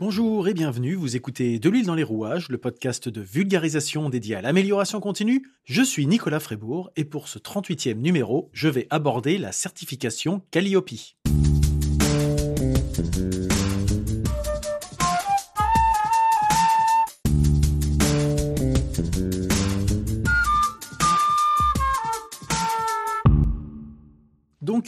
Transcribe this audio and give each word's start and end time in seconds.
Bonjour 0.00 0.46
et 0.46 0.54
bienvenue, 0.54 0.94
vous 0.94 1.16
écoutez 1.16 1.58
De 1.58 1.68
l'huile 1.68 1.86
dans 1.86 1.96
les 1.96 2.04
rouages, 2.04 2.50
le 2.50 2.58
podcast 2.58 3.08
de 3.08 3.20
vulgarisation 3.20 4.08
dédié 4.10 4.36
à 4.36 4.42
l'amélioration 4.42 5.00
continue. 5.00 5.50
Je 5.64 5.82
suis 5.82 6.06
Nicolas 6.06 6.38
Frébourg 6.38 6.92
et 6.94 7.04
pour 7.04 7.26
ce 7.26 7.40
38e 7.40 7.94
numéro, 7.94 8.48
je 8.52 8.68
vais 8.68 8.86
aborder 8.90 9.38
la 9.38 9.50
certification 9.50 10.40
Calliope. 10.52 10.90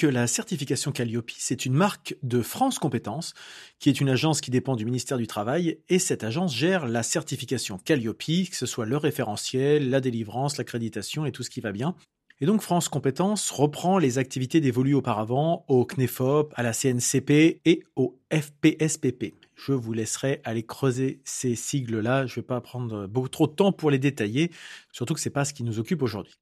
Donc 0.01 0.13
la 0.15 0.27
certification 0.27 0.93
Calliope, 0.93 1.31
c'est 1.37 1.67
une 1.67 1.75
marque 1.75 2.17
de 2.23 2.41
France 2.41 2.79
Compétences, 2.79 3.35
qui 3.79 3.91
est 3.91 4.01
une 4.01 4.09
agence 4.09 4.41
qui 4.41 4.51
dépend 4.51 4.75
du 4.75 4.87
ministère 4.87 5.19
du 5.19 5.27
Travail, 5.27 5.79
et 5.91 5.99
cette 5.99 6.25
agence 6.25 6.55
gère 6.57 6.87
la 6.87 7.03
certification 7.03 7.77
Calliope, 7.77 8.19
que 8.19 8.57
ce 8.57 8.65
soit 8.65 8.87
le 8.87 8.97
référentiel, 8.97 9.91
la 9.91 10.01
délivrance, 10.01 10.57
l'accréditation 10.57 11.27
et 11.27 11.33
tout 11.33 11.43
ce 11.43 11.51
qui 11.51 11.61
va 11.61 11.73
bien. 11.73 11.95
Et 12.41 12.47
donc 12.47 12.63
France 12.63 12.89
Compétences 12.89 13.51
reprend 13.51 13.99
les 13.99 14.17
activités 14.17 14.63
dévolues 14.63 14.95
auparavant 14.95 15.67
au 15.69 15.85
CNEFOP, 15.85 16.55
à 16.55 16.63
la 16.63 16.73
CNCP 16.73 17.61
et 17.67 17.83
au 17.95 18.19
FPSPP. 18.33 19.35
Je 19.55 19.73
vous 19.73 19.93
laisserai 19.93 20.41
aller 20.45 20.63
creuser 20.63 21.21
ces 21.25 21.55
sigles-là, 21.55 22.25
je 22.25 22.33
ne 22.33 22.37
vais 22.37 22.47
pas 22.47 22.63
prendre 22.63 23.07
beaucoup 23.07 23.29
trop 23.29 23.47
de 23.47 23.53
temps 23.53 23.73
pour 23.73 23.91
les 23.91 23.99
détailler, 23.99 24.51
surtout 24.93 25.13
que 25.13 25.21
ce 25.21 25.29
n'est 25.29 25.33
pas 25.35 25.45
ce 25.45 25.53
qui 25.53 25.63
nous 25.63 25.79
occupe 25.79 26.01
aujourd'hui. 26.01 26.33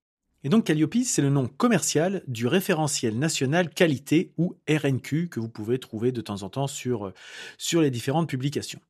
Et 0.45 0.49
donc 0.49 0.65
Calliope, 0.65 0.95
c'est 1.05 1.23
le 1.23 1.31
nom 1.31 1.49
commercial 1.49 2.23
du 2.29 2.47
référentiel 2.47 3.19
national 3.19 3.71
qualité 3.71 4.31
ou 4.39 4.55
RNQ 4.69 5.29
que 5.29 5.41
vous 5.41 5.49
pouvez 5.49 5.81
trouver 5.81 6.13
de 6.13 6.21
temps 6.21 6.45
en 6.45 6.49
temps 6.49 6.69
sur, 6.69 7.09
euh, 7.09 7.15
sur 7.57 7.81
les 7.81 7.91
différentes 7.91 8.29
publications. 8.29 8.81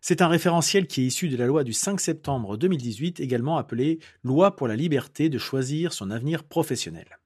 C'est 0.00 0.22
un 0.22 0.28
référentiel 0.28 0.86
qui 0.86 1.02
est 1.02 1.06
issu 1.06 1.28
de 1.28 1.36
la 1.36 1.46
loi 1.46 1.64
du 1.64 1.72
5 1.72 2.00
septembre 2.00 2.56
2018, 2.56 3.18
également 3.20 3.56
appelée 3.56 3.98
Loi 4.22 4.54
pour 4.56 4.68
la 4.68 4.76
liberté 4.76 5.28
de 5.28 5.38
choisir 5.38 5.92
son 5.92 6.10
avenir 6.10 6.44
professionnel. 6.44 7.18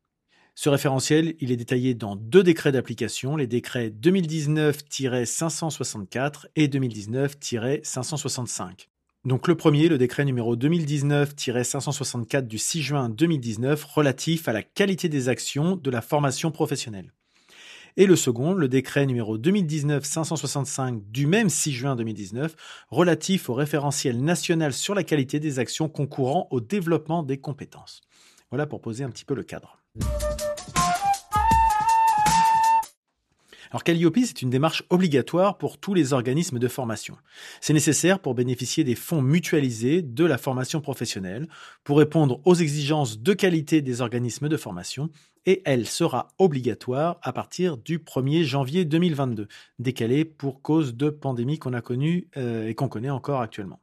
Ce 0.54 0.70
référentiel, 0.70 1.34
il 1.40 1.52
est 1.52 1.56
détaillé 1.56 1.94
dans 1.94 2.16
deux 2.16 2.42
décrets 2.42 2.72
d'application, 2.72 3.36
les 3.36 3.46
décrets 3.46 3.90
2019-564 3.90 6.46
et 6.56 6.68
2019-565. 6.68 8.88
Donc 9.26 9.48
le 9.48 9.56
premier, 9.56 9.88
le 9.88 9.98
décret 9.98 10.24
numéro 10.24 10.54
2019-564 10.54 12.46
du 12.46 12.58
6 12.58 12.80
juin 12.80 13.08
2019 13.08 13.82
relatif 13.82 14.46
à 14.46 14.52
la 14.52 14.62
qualité 14.62 15.08
des 15.08 15.28
actions 15.28 15.74
de 15.74 15.90
la 15.90 16.00
formation 16.00 16.52
professionnelle. 16.52 17.12
Et 17.96 18.06
le 18.06 18.14
second, 18.14 18.54
le 18.54 18.68
décret 18.68 19.04
numéro 19.04 19.36
2019-565 19.36 21.10
du 21.10 21.26
même 21.26 21.48
6 21.48 21.72
juin 21.72 21.96
2019 21.96 22.54
relatif 22.88 23.50
au 23.50 23.54
référentiel 23.54 24.22
national 24.22 24.72
sur 24.72 24.94
la 24.94 25.02
qualité 25.02 25.40
des 25.40 25.58
actions 25.58 25.88
concourant 25.88 26.46
au 26.52 26.60
développement 26.60 27.24
des 27.24 27.38
compétences. 27.38 28.02
Voilà 28.50 28.68
pour 28.68 28.80
poser 28.80 29.02
un 29.02 29.10
petit 29.10 29.24
peu 29.24 29.34
le 29.34 29.42
cadre. 29.42 29.82
Alors 33.70 33.84
Calliope, 33.84 34.18
c'est 34.24 34.42
une 34.42 34.50
démarche 34.50 34.84
obligatoire 34.90 35.58
pour 35.58 35.78
tous 35.78 35.94
les 35.94 36.12
organismes 36.12 36.58
de 36.58 36.68
formation. 36.68 37.16
C'est 37.60 37.72
nécessaire 37.72 38.18
pour 38.18 38.34
bénéficier 38.34 38.84
des 38.84 38.94
fonds 38.94 39.22
mutualisés 39.22 40.02
de 40.02 40.24
la 40.24 40.38
formation 40.38 40.80
professionnelle, 40.80 41.48
pour 41.84 41.98
répondre 41.98 42.40
aux 42.44 42.54
exigences 42.54 43.20
de 43.20 43.32
qualité 43.32 43.82
des 43.82 44.00
organismes 44.00 44.48
de 44.48 44.56
formation, 44.56 45.10
et 45.46 45.62
elle 45.64 45.86
sera 45.86 46.28
obligatoire 46.38 47.18
à 47.22 47.32
partir 47.32 47.76
du 47.76 47.98
1er 47.98 48.42
janvier 48.42 48.84
2022, 48.84 49.48
décalée 49.78 50.24
pour 50.24 50.60
cause 50.60 50.94
de 50.94 51.08
pandémie 51.08 51.58
qu'on 51.58 51.72
a 51.72 51.80
connue 51.80 52.28
euh, 52.36 52.68
et 52.68 52.74
qu'on 52.74 52.88
connaît 52.88 53.10
encore 53.10 53.40
actuellement. 53.40 53.80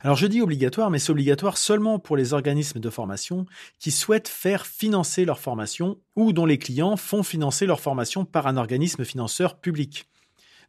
Alors 0.00 0.16
je 0.16 0.26
dis 0.26 0.42
obligatoire, 0.42 0.90
mais 0.90 0.98
c'est 0.98 1.10
obligatoire 1.10 1.56
seulement 1.56 1.98
pour 1.98 2.16
les 2.16 2.32
organismes 2.32 2.80
de 2.80 2.90
formation 2.90 3.46
qui 3.78 3.90
souhaitent 3.90 4.28
faire 4.28 4.66
financer 4.66 5.24
leur 5.24 5.38
formation 5.38 5.98
ou 6.16 6.32
dont 6.32 6.46
les 6.46 6.58
clients 6.58 6.96
font 6.96 7.22
financer 7.22 7.66
leur 7.66 7.80
formation 7.80 8.24
par 8.24 8.46
un 8.46 8.56
organisme 8.56 9.04
financeur 9.04 9.58
public. 9.58 10.06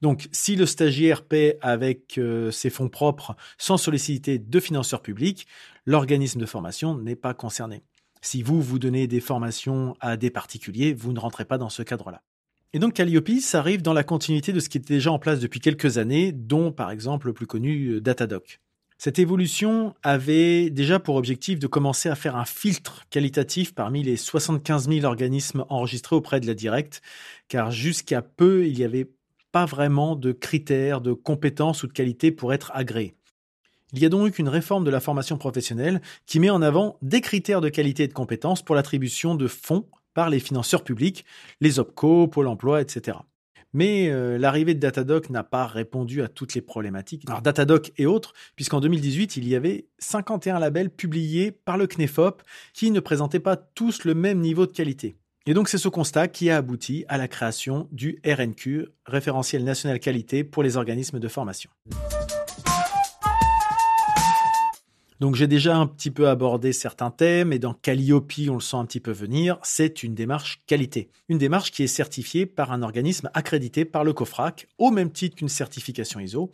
Donc 0.01 0.29
si 0.31 0.55
le 0.55 0.65
stagiaire 0.65 1.23
paie 1.23 1.57
avec 1.61 2.17
euh, 2.17 2.51
ses 2.51 2.69
fonds 2.69 2.89
propres 2.89 3.35
sans 3.57 3.77
solliciter 3.77 4.37
de 4.37 4.59
financeurs 4.59 5.01
publics, 5.01 5.47
l'organisme 5.85 6.39
de 6.39 6.45
formation 6.45 6.97
n'est 6.97 7.15
pas 7.15 7.33
concerné. 7.33 7.83
Si 8.21 8.43
vous, 8.43 8.61
vous 8.61 8.79
donnez 8.79 9.07
des 9.07 9.21
formations 9.21 9.95
à 9.99 10.17
des 10.17 10.29
particuliers, 10.29 10.93
vous 10.93 11.13
ne 11.13 11.19
rentrez 11.19 11.45
pas 11.45 11.57
dans 11.57 11.69
ce 11.69 11.83
cadre-là. 11.83 12.21
Et 12.73 12.79
donc 12.79 12.93
Calliope, 12.93 13.39
ça 13.39 13.59
arrive 13.59 13.81
dans 13.81 13.93
la 13.93 14.03
continuité 14.03 14.51
de 14.51 14.59
ce 14.59 14.69
qui 14.69 14.77
était 14.77 14.95
déjà 14.95 15.11
en 15.11 15.19
place 15.19 15.39
depuis 15.39 15.59
quelques 15.59 15.97
années, 15.97 16.31
dont 16.31 16.71
par 16.71 16.91
exemple 16.91 17.27
le 17.27 17.33
plus 17.33 17.47
connu 17.47 17.87
euh, 17.87 18.01
Datadoc. 18.01 18.59
Cette 18.97 19.19
évolution 19.19 19.93
avait 20.01 20.71
déjà 20.71 20.99
pour 20.99 21.17
objectif 21.17 21.59
de 21.59 21.67
commencer 21.67 22.09
à 22.09 22.15
faire 22.15 22.35
un 22.35 22.45
filtre 22.45 23.05
qualitatif 23.11 23.75
parmi 23.75 24.01
les 24.01 24.17
75 24.17 24.89
000 24.89 25.05
organismes 25.05 25.65
enregistrés 25.69 26.15
auprès 26.15 26.39
de 26.39 26.47
la 26.47 26.55
Directe, 26.55 27.03
car 27.47 27.69
jusqu'à 27.69 28.23
peu, 28.23 28.65
il 28.65 28.73
n'y 28.73 28.83
avait 28.83 29.07
pas 29.51 29.65
vraiment 29.65 30.15
de 30.15 30.31
critères 30.31 31.01
de 31.01 31.13
compétences 31.13 31.83
ou 31.83 31.87
de 31.87 31.93
qualité 31.93 32.31
pour 32.31 32.53
être 32.53 32.71
agréé. 32.73 33.13
Il 33.93 33.99
y 33.99 34.05
a 34.05 34.09
donc 34.09 34.39
une 34.39 34.49
réforme 34.49 34.83
de 34.83 34.89
la 34.89 34.99
formation 34.99 35.37
professionnelle 35.37 36.01
qui 36.25 36.39
met 36.39 36.49
en 36.49 36.63
avant 36.63 36.97
des 37.03 37.21
critères 37.21 37.61
de 37.61 37.69
qualité 37.69 38.03
et 38.03 38.07
de 38.07 38.13
compétences 38.13 38.63
pour 38.63 38.75
l'attribution 38.75 39.35
de 39.35 39.47
fonds 39.47 39.87
par 40.15 40.31
les 40.31 40.39
financeurs 40.39 40.83
publics, 40.83 41.23
les 41.61 41.79
OPCO, 41.79 42.27
Pôle 42.27 42.47
emploi, 42.47 42.81
etc. 42.81 43.19
Mais 43.73 44.09
euh, 44.09 44.37
l'arrivée 44.37 44.73
de 44.73 44.79
Datadoc 44.79 45.29
n'a 45.29 45.43
pas 45.43 45.65
répondu 45.65 46.21
à 46.21 46.27
toutes 46.27 46.53
les 46.53 46.61
problématiques. 46.61 47.23
Alors 47.27 47.41
Datadoc 47.41 47.91
et 47.97 48.05
autres, 48.05 48.33
puisqu'en 48.55 48.79
2018, 48.79 49.37
il 49.37 49.47
y 49.47 49.55
avait 49.55 49.87
51 49.99 50.59
labels 50.59 50.89
publiés 50.89 51.51
par 51.51 51.77
le 51.77 51.87
CNEFOP 51.87 52.41
qui 52.73 52.91
ne 52.91 52.99
présentaient 52.99 53.39
pas 53.39 53.55
tous 53.55 54.03
le 54.05 54.13
même 54.13 54.39
niveau 54.39 54.65
de 54.65 54.71
qualité. 54.71 55.17
Et 55.45 55.53
donc 55.53 55.69
c'est 55.69 55.77
ce 55.77 55.87
constat 55.87 56.27
qui 56.27 56.49
a 56.49 56.57
abouti 56.57 57.05
à 57.07 57.17
la 57.17 57.29
création 57.29 57.87
du 57.91 58.19
RNQ, 58.25 58.87
référentiel 59.05 59.63
national 59.63 59.99
qualité 59.99 60.43
pour 60.43 60.61
les 60.61 60.75
organismes 60.75 61.19
de 61.19 61.27
formation. 61.29 61.69
Donc 65.19 65.35
j'ai 65.35 65.47
déjà 65.47 65.75
un 65.75 65.87
petit 65.87 66.11
peu 66.11 66.29
abordé 66.29 66.73
certains 66.73 67.09
thèmes 67.09 67.51
et 67.51 67.59
dans 67.59 67.73
Calliope, 67.73 68.33
on 68.49 68.55
le 68.55 68.59
sent 68.59 68.77
un 68.77 68.85
petit 68.85 68.99
peu 68.99 69.11
venir, 69.11 69.57
c'est 69.63 70.03
une 70.03 70.13
démarche 70.13 70.61
qualité. 70.67 71.09
Une 71.27 71.39
démarche 71.39 71.71
qui 71.71 71.83
est 71.83 71.87
certifiée 71.87 72.45
par 72.45 72.71
un 72.71 72.83
organisme 72.83 73.29
accrédité 73.33 73.83
par 73.83 74.03
le 74.03 74.13
COFRAC 74.13 74.67
au 74.77 74.91
même 74.91 75.11
titre 75.11 75.35
qu'une 75.35 75.49
certification 75.49 76.19
ISO. 76.19 76.51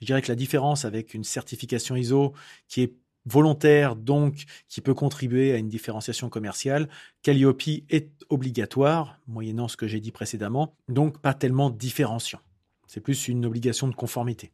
Je 0.00 0.06
dirais 0.06 0.22
que 0.22 0.28
la 0.28 0.34
différence 0.34 0.84
avec 0.86 1.12
une 1.12 1.24
certification 1.24 1.94
ISO 1.94 2.32
qui 2.68 2.82
est 2.82 2.94
volontaire, 3.26 3.96
donc 3.96 4.44
qui 4.68 4.80
peut 4.80 4.94
contribuer 4.94 5.52
à 5.52 5.56
une 5.56 5.68
différenciation 5.68 6.30
commerciale, 6.30 6.88
Calliope 7.22 7.62
est 7.90 8.10
obligatoire, 8.30 9.18
moyennant 9.26 9.68
ce 9.68 9.76
que 9.76 9.86
j'ai 9.86 10.00
dit 10.00 10.12
précédemment, 10.12 10.74
donc 10.88 11.18
pas 11.18 11.34
tellement 11.34 11.68
différenciant. 11.68 12.40
C'est 12.86 13.00
plus 13.00 13.28
une 13.28 13.44
obligation 13.44 13.88
de 13.88 13.94
conformité. 13.94 14.52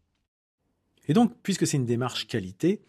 Et 1.06 1.12
donc, 1.12 1.34
puisque 1.42 1.66
c'est 1.66 1.76
une 1.76 1.84
démarche 1.84 2.26
qualité, 2.26 2.80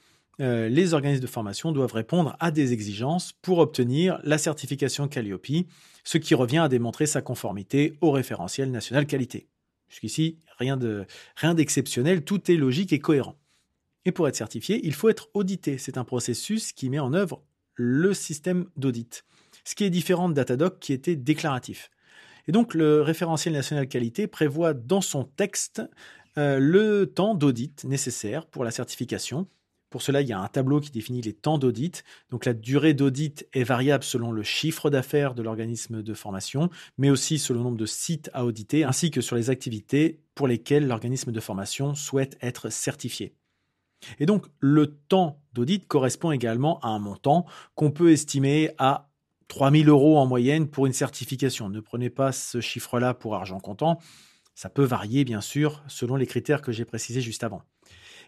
euh, 0.41 0.67
les 0.67 0.94
organismes 0.94 1.21
de 1.21 1.27
formation 1.27 1.71
doivent 1.71 1.94
répondre 1.94 2.35
à 2.39 2.51
des 2.51 2.73
exigences 2.73 3.33
pour 3.41 3.59
obtenir 3.59 4.19
la 4.23 4.38
certification 4.38 5.07
Calliope, 5.07 5.67
ce 6.03 6.17
qui 6.17 6.35
revient 6.35 6.59
à 6.59 6.69
démontrer 6.69 7.05
sa 7.05 7.21
conformité 7.21 7.97
au 8.01 8.11
référentiel 8.11 8.71
national 8.71 9.05
qualité. 9.05 9.47
Jusqu'ici, 9.89 10.39
rien 10.57 11.53
d'exceptionnel, 11.53 12.23
tout 12.23 12.49
est 12.49 12.55
logique 12.55 12.94
et 12.94 12.99
cohérent. 12.99 13.38
Et 14.05 14.11
pour 14.11 14.27
être 14.27 14.35
certifié, 14.35 14.81
il 14.83 14.94
faut 14.94 15.09
être 15.09 15.29
audité. 15.33 15.77
C'est 15.77 15.97
un 15.97 16.03
processus 16.03 16.73
qui 16.73 16.89
met 16.89 17.00
en 17.00 17.13
œuvre 17.13 17.44
le 17.75 18.13
système 18.13 18.65
d'audit. 18.75 19.23
Ce 19.63 19.75
qui 19.75 19.83
est 19.83 19.89
différent 19.89 20.29
de 20.29 20.33
Datadoc 20.33 20.79
qui 20.79 20.94
était 20.94 21.15
déclaratif. 21.15 21.89
Et 22.47 22.51
donc 22.51 22.73
le 22.73 23.01
référentiel 23.01 23.53
national 23.53 23.88
qualité 23.88 24.27
prévoit 24.27 24.73
dans 24.73 25.00
son 25.00 25.23
texte 25.23 25.81
euh, 26.38 26.59
le 26.59 27.05
temps 27.05 27.35
d'audit 27.35 27.83
nécessaire 27.85 28.45
pour 28.45 28.63
la 28.63 28.71
certification 28.71 29.47
pour 29.94 30.01
cela, 30.01 30.22
il 30.22 30.28
y 30.28 30.34
a 30.34 30.40
un 30.40 30.48
tableau 30.48 30.80
qui 30.80 30.90
définit 30.90 31.22
les 31.22 31.34
temps 31.34 31.60
d'audit. 31.60 32.04
Donc 32.31 32.45
la 32.45 32.56
durée 32.56 32.95
d'audit 32.95 33.48
est 33.54 33.63
variable 33.63 34.04
selon 34.04 34.31
le 34.31 34.42
chiffre 34.42 34.90
d'affaires 34.90 35.36
de 35.36 35.44
l'organisme 35.44 36.01
de 36.01 36.13
formation, 36.16 36.72
mais 36.98 37.12
aussi 37.12 37.38
selon 37.38 37.60
le 37.60 37.63
nombre 37.66 37.78
de 37.78 37.86
sites 37.86 38.31
à 38.34 38.44
auditer, 38.44 38.86
ainsi 38.86 39.12
que 39.12 39.22
sur 39.22 39.36
les 39.36 39.51
activités 39.51 40.24
pour 40.34 40.48
lesquelles 40.48 40.88
l'organisme 40.88 41.31
de 41.31 41.40
formation 41.40 41.94
souhaite 41.94 42.40
être 42.42 42.72
certifié. 42.72 43.36
Et 44.18 44.25
donc 44.25 44.48
le 44.60 44.95
temps 44.95 45.44
d'audit 45.54 45.88
correspond 45.88 46.31
également 46.31 46.80
à 46.80 46.88
un 46.88 46.98
montant 46.98 47.45
qu'on 47.75 47.92
peut 47.92 48.12
estimer 48.12 48.72
à 48.80 49.12
3000 49.48 49.90
euros 49.90 50.18
en 50.18 50.25
moyenne 50.25 50.69
pour 50.69 50.88
une 50.88 50.94
certification. 50.94 51.69
Ne 51.69 51.81
prenez 51.81 52.10
pas 52.10 52.31
ce 52.31 52.62
chiffre-là 52.62 53.13
pour 53.13 53.36
argent 53.36 53.60
comptant. 53.60 54.00
Ça 54.56 54.69
peut 54.69 54.86
varier, 54.86 55.24
bien 55.24 55.42
sûr, 55.42 55.84
selon 55.88 56.16
les 56.16 56.25
critères 56.25 56.63
que 56.63 56.72
j'ai 56.72 56.84
précisés 56.84 57.22
juste 57.22 57.44
avant. 57.44 57.62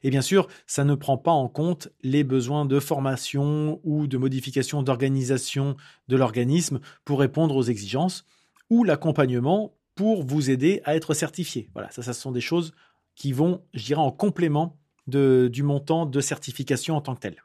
Et 0.05 0.11
bien 0.11 0.21
sûr, 0.21 0.47
ça 0.67 0.83
ne 0.83 0.93
prend 0.93 1.17
pas 1.17 1.31
en 1.31 1.47
compte 1.47 1.87
les 2.03 2.23
besoins 2.23 2.65
de 2.65 2.79
formation 2.79 3.79
ou 3.83 4.05
de 4.05 4.19
modification 4.19 4.83
d'organisation 4.83 5.77
de 6.09 6.15
l'organisme 6.15 6.79
pour 7.05 7.19
répondre 7.19 7.55
aux 7.55 7.63
exigences 7.63 8.23
ou 8.69 8.83
l'accompagnement 8.83 9.73
pour 9.95 10.23
vous 10.23 10.51
aider 10.51 10.79
à 10.85 10.95
être 10.95 11.15
certifié. 11.15 11.71
Voilà, 11.73 11.89
ça, 11.89 12.03
ça 12.03 12.13
sont 12.13 12.31
des 12.31 12.39
choses 12.39 12.75
qui 13.15 13.31
vont, 13.31 13.63
je 13.73 13.83
dirais, 13.83 13.99
en 13.99 14.11
complément 14.11 14.77
du 15.07 15.63
montant 15.63 16.05
de 16.05 16.21
certification 16.21 16.95
en 16.95 17.01
tant 17.01 17.15
que 17.15 17.21
tel. 17.21 17.43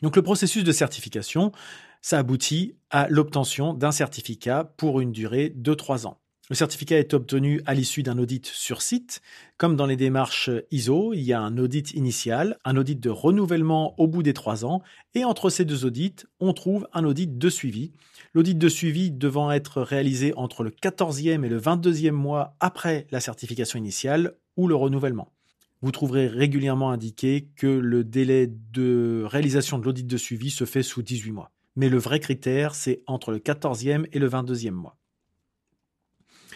Donc 0.00 0.16
le 0.16 0.22
processus 0.22 0.64
de 0.64 0.72
certification, 0.72 1.52
ça 2.00 2.20
aboutit 2.20 2.76
à 2.88 3.06
l'obtention 3.10 3.74
d'un 3.74 3.92
certificat 3.92 4.64
pour 4.64 5.02
une 5.02 5.12
durée 5.12 5.50
de 5.54 5.74
trois 5.74 6.06
ans. 6.06 6.23
Le 6.50 6.56
certificat 6.56 6.98
est 6.98 7.14
obtenu 7.14 7.62
à 7.64 7.72
l'issue 7.72 8.02
d'un 8.02 8.18
audit 8.18 8.44
sur 8.44 8.82
site. 8.82 9.22
Comme 9.56 9.76
dans 9.76 9.86
les 9.86 9.96
démarches 9.96 10.50
ISO, 10.70 11.14
il 11.14 11.22
y 11.22 11.32
a 11.32 11.40
un 11.40 11.56
audit 11.56 11.94
initial, 11.94 12.58
un 12.66 12.76
audit 12.76 13.00
de 13.00 13.08
renouvellement 13.08 13.98
au 13.98 14.06
bout 14.06 14.22
des 14.22 14.34
trois 14.34 14.66
ans, 14.66 14.82
et 15.14 15.24
entre 15.24 15.48
ces 15.48 15.64
deux 15.64 15.86
audits, 15.86 16.16
on 16.40 16.52
trouve 16.52 16.86
un 16.92 17.04
audit 17.04 17.38
de 17.38 17.48
suivi. 17.48 17.92
L'audit 18.34 18.58
de 18.58 18.68
suivi 18.68 19.10
devant 19.10 19.50
être 19.52 19.80
réalisé 19.80 20.34
entre 20.36 20.64
le 20.64 20.70
14e 20.70 21.44
et 21.44 21.48
le 21.48 21.58
22e 21.58 22.10
mois 22.10 22.56
après 22.60 23.06
la 23.10 23.20
certification 23.20 23.78
initiale 23.78 24.34
ou 24.58 24.68
le 24.68 24.74
renouvellement. 24.74 25.32
Vous 25.80 25.92
trouverez 25.92 26.26
régulièrement 26.26 26.90
indiqué 26.90 27.48
que 27.56 27.66
le 27.66 28.04
délai 28.04 28.50
de 28.50 29.24
réalisation 29.26 29.78
de 29.78 29.84
l'audit 29.84 30.06
de 30.06 30.16
suivi 30.18 30.50
se 30.50 30.66
fait 30.66 30.82
sous 30.82 31.00
18 31.00 31.32
mois. 31.32 31.52
Mais 31.74 31.88
le 31.88 31.96
vrai 31.96 32.20
critère, 32.20 32.74
c'est 32.74 33.02
entre 33.06 33.30
le 33.30 33.38
14e 33.38 34.06
et 34.12 34.18
le 34.18 34.28
22e 34.28 34.72
mois. 34.72 34.98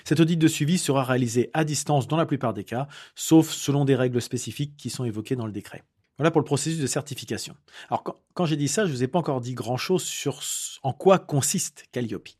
Cet 0.08 0.20
audit 0.20 0.38
de 0.38 0.48
suivi 0.48 0.78
sera 0.78 1.04
réalisé 1.04 1.50
à 1.52 1.64
distance 1.64 2.08
dans 2.08 2.16
la 2.16 2.24
plupart 2.24 2.54
des 2.54 2.64
cas, 2.64 2.88
sauf 3.14 3.50
selon 3.50 3.84
des 3.84 3.94
règles 3.94 4.22
spécifiques 4.22 4.74
qui 4.78 4.88
sont 4.88 5.04
évoquées 5.04 5.36
dans 5.36 5.44
le 5.44 5.52
décret. 5.52 5.84
Voilà 6.16 6.30
pour 6.30 6.40
le 6.40 6.46
processus 6.46 6.80
de 6.80 6.86
certification. 6.86 7.54
Alors 7.90 8.02
quand, 8.32 8.46
j'ai 8.46 8.56
dit 8.56 8.68
ça, 8.68 8.86
je 8.86 8.90
ne 8.90 8.96
vous 8.96 9.02
ai 9.02 9.06
pas 9.06 9.18
encore 9.18 9.42
dit 9.42 9.52
grand-chose 9.52 10.02
sur 10.02 10.40
en 10.82 10.94
quoi 10.94 11.18
consiste 11.18 11.84
Calliope. 11.92 12.30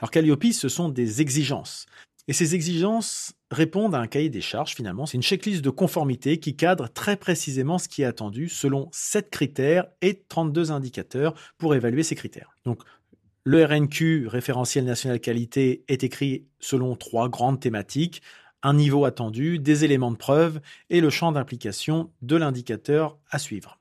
Alors 0.00 0.10
Calliope, 0.10 0.46
ce 0.52 0.68
sont 0.68 0.88
des 0.88 1.20
exigences. 1.20 1.86
Et 2.26 2.32
ces 2.32 2.56
exigences 2.56 3.34
répondent 3.52 3.94
à 3.94 3.98
un 3.98 4.08
cahier 4.08 4.28
des 4.28 4.40
charges 4.40 4.74
finalement. 4.74 5.06
C'est 5.06 5.16
une 5.16 5.22
checklist 5.22 5.62
de 5.62 5.70
conformité 5.70 6.40
qui 6.40 6.56
cadre 6.56 6.88
très 6.88 7.16
précisément 7.16 7.78
ce 7.78 7.86
qui 7.86 8.02
est 8.02 8.06
attendu 8.06 8.48
selon 8.48 8.88
7 8.90 9.30
critères 9.30 9.86
et 10.00 10.24
32 10.28 10.72
indicateurs 10.72 11.34
pour 11.58 11.76
évaluer 11.76 12.02
ces 12.02 12.16
critères. 12.16 12.56
Donc 12.64 12.82
le 13.44 13.64
RNQ, 13.64 14.28
référentiel 14.28 14.84
national 14.84 15.20
qualité, 15.20 15.84
est 15.88 16.04
écrit 16.04 16.46
selon 16.60 16.94
trois 16.94 17.28
grandes 17.28 17.60
thématiques, 17.60 18.22
un 18.62 18.74
niveau 18.74 19.04
attendu, 19.04 19.58
des 19.58 19.84
éléments 19.84 20.12
de 20.12 20.16
preuve 20.16 20.60
et 20.90 21.00
le 21.00 21.10
champ 21.10 21.32
d'implication 21.32 22.10
de 22.22 22.36
l'indicateur 22.36 23.18
à 23.30 23.38
suivre. 23.38 23.78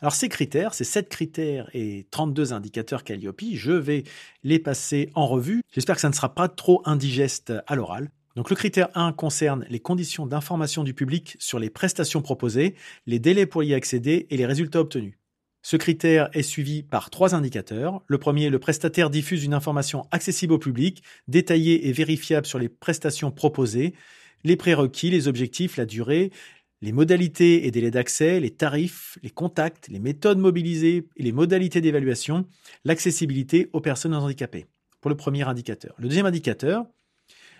Alors 0.00 0.14
ces 0.14 0.28
critères, 0.28 0.74
ces 0.74 0.84
7 0.84 1.08
critères 1.08 1.70
et 1.72 2.06
32 2.10 2.52
indicateurs 2.52 3.04
Calliope, 3.04 3.42
je 3.54 3.72
vais 3.72 4.04
les 4.42 4.58
passer 4.58 5.10
en 5.14 5.26
revue. 5.26 5.62
J'espère 5.72 5.94
que 5.94 6.00
ça 6.02 6.08
ne 6.08 6.14
sera 6.14 6.34
pas 6.34 6.48
trop 6.48 6.82
indigeste 6.84 7.52
à 7.66 7.74
l'oral. 7.74 8.10
Donc 8.36 8.50
le 8.50 8.56
critère 8.56 8.88
1 8.94 9.12
concerne 9.12 9.64
les 9.68 9.80
conditions 9.80 10.26
d'information 10.26 10.84
du 10.84 10.94
public 10.94 11.36
sur 11.38 11.58
les 11.58 11.70
prestations 11.70 12.22
proposées, 12.22 12.74
les 13.06 13.18
délais 13.18 13.46
pour 13.46 13.62
y 13.62 13.74
accéder 13.74 14.26
et 14.30 14.36
les 14.36 14.46
résultats 14.46 14.80
obtenus. 14.80 15.14
Ce 15.62 15.76
critère 15.76 16.28
est 16.32 16.42
suivi 16.42 16.82
par 16.82 17.08
trois 17.10 17.36
indicateurs. 17.36 18.02
Le 18.08 18.18
premier, 18.18 18.50
le 18.50 18.58
prestataire 18.58 19.10
diffuse 19.10 19.44
une 19.44 19.54
information 19.54 20.06
accessible 20.10 20.52
au 20.52 20.58
public, 20.58 21.04
détaillée 21.28 21.88
et 21.88 21.92
vérifiable 21.92 22.46
sur 22.46 22.58
les 22.58 22.68
prestations 22.68 23.30
proposées, 23.30 23.94
les 24.42 24.56
prérequis, 24.56 25.10
les 25.10 25.28
objectifs, 25.28 25.76
la 25.76 25.86
durée, 25.86 26.32
les 26.80 26.90
modalités 26.90 27.64
et 27.64 27.70
délais 27.70 27.92
d'accès, 27.92 28.40
les 28.40 28.50
tarifs, 28.50 29.16
les 29.22 29.30
contacts, 29.30 29.86
les 29.86 30.00
méthodes 30.00 30.38
mobilisées 30.38 31.06
et 31.16 31.22
les 31.22 31.30
modalités 31.30 31.80
d'évaluation, 31.80 32.44
l'accessibilité 32.84 33.70
aux 33.72 33.80
personnes 33.80 34.14
handicapées. 34.14 34.66
Pour 35.00 35.10
le 35.10 35.16
premier 35.16 35.42
indicateur. 35.42 35.94
Le 35.98 36.08
deuxième 36.08 36.26
indicateur, 36.26 36.86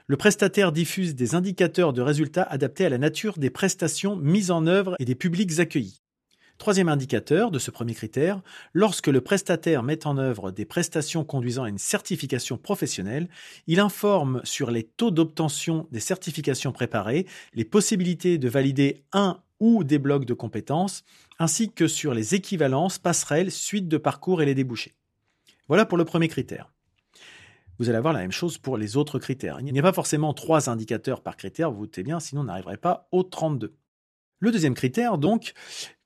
le 0.08 0.16
prestataire 0.16 0.72
diffuse 0.72 1.14
des 1.14 1.36
indicateurs 1.36 1.92
de 1.92 2.02
résultats 2.02 2.42
adaptés 2.42 2.84
à 2.84 2.88
la 2.88 2.98
nature 2.98 3.38
des 3.38 3.50
prestations 3.50 4.16
mises 4.16 4.50
en 4.50 4.66
œuvre 4.66 4.96
et 4.98 5.04
des 5.04 5.14
publics 5.14 5.60
accueillis. 5.60 6.01
Troisième 6.62 6.88
indicateur 6.88 7.50
de 7.50 7.58
ce 7.58 7.72
premier 7.72 7.92
critère, 7.92 8.40
lorsque 8.72 9.08
le 9.08 9.20
prestataire 9.20 9.82
met 9.82 10.06
en 10.06 10.16
œuvre 10.16 10.52
des 10.52 10.64
prestations 10.64 11.24
conduisant 11.24 11.64
à 11.64 11.68
une 11.68 11.76
certification 11.76 12.56
professionnelle, 12.56 13.28
il 13.66 13.80
informe 13.80 14.40
sur 14.44 14.70
les 14.70 14.84
taux 14.84 15.10
d'obtention 15.10 15.88
des 15.90 15.98
certifications 15.98 16.70
préparées, 16.70 17.26
les 17.52 17.64
possibilités 17.64 18.38
de 18.38 18.48
valider 18.48 19.02
un 19.12 19.40
ou 19.58 19.82
des 19.82 19.98
blocs 19.98 20.24
de 20.24 20.34
compétences, 20.34 21.02
ainsi 21.40 21.72
que 21.72 21.88
sur 21.88 22.14
les 22.14 22.36
équivalences, 22.36 23.00
passerelles, 23.00 23.50
suites 23.50 23.88
de 23.88 23.98
parcours 23.98 24.40
et 24.40 24.46
les 24.46 24.54
débouchés. 24.54 24.94
Voilà 25.66 25.84
pour 25.84 25.98
le 25.98 26.04
premier 26.04 26.28
critère. 26.28 26.70
Vous 27.80 27.88
allez 27.88 27.98
avoir 27.98 28.14
la 28.14 28.20
même 28.20 28.30
chose 28.30 28.58
pour 28.58 28.76
les 28.76 28.96
autres 28.96 29.18
critères. 29.18 29.58
Il 29.58 29.72
n'y 29.72 29.80
a 29.80 29.82
pas 29.82 29.92
forcément 29.92 30.32
trois 30.32 30.70
indicateurs 30.70 31.22
par 31.22 31.36
critère, 31.36 31.72
vous 31.72 31.86
doutez 31.86 32.04
bien, 32.04 32.20
sinon 32.20 32.42
on 32.42 32.44
n'arriverait 32.44 32.76
pas 32.76 33.08
aux 33.10 33.24
32. 33.24 33.74
Le 34.38 34.50
deuxième 34.52 34.74
critère, 34.74 35.18
donc, 35.18 35.54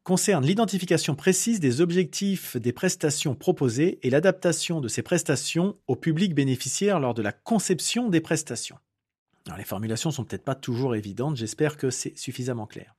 concerne 0.07 0.47
l'identification 0.47 1.17
précise 1.17 1.59
des 1.59 1.81
objectifs 1.81 2.57
des 2.57 2.73
prestations 2.73 3.35
proposées 3.35 3.99
et 4.05 4.11
l'adaptation 4.11 4.81
de 4.81 4.87
ces 4.87 5.03
prestations 5.03 5.77
au 5.89 5.97
public 5.97 6.33
bénéficiaire 6.33 7.01
lors 7.01 7.13
de 7.13 7.23
la 7.23 7.33
conception 7.33 8.09
des 8.09 8.21
prestations. 8.21 8.79
les 9.59 9.65
formulations 9.65 10.13
sont 10.13 10.23
peut-être 10.23 10.45
pas 10.45 10.55
toujours 10.55 10.95
évidentes, 10.95 11.35
j'espère 11.35 11.77
que 11.77 11.91
c'est 11.91 12.17
suffisamment 12.17 12.67
clair. 12.67 12.95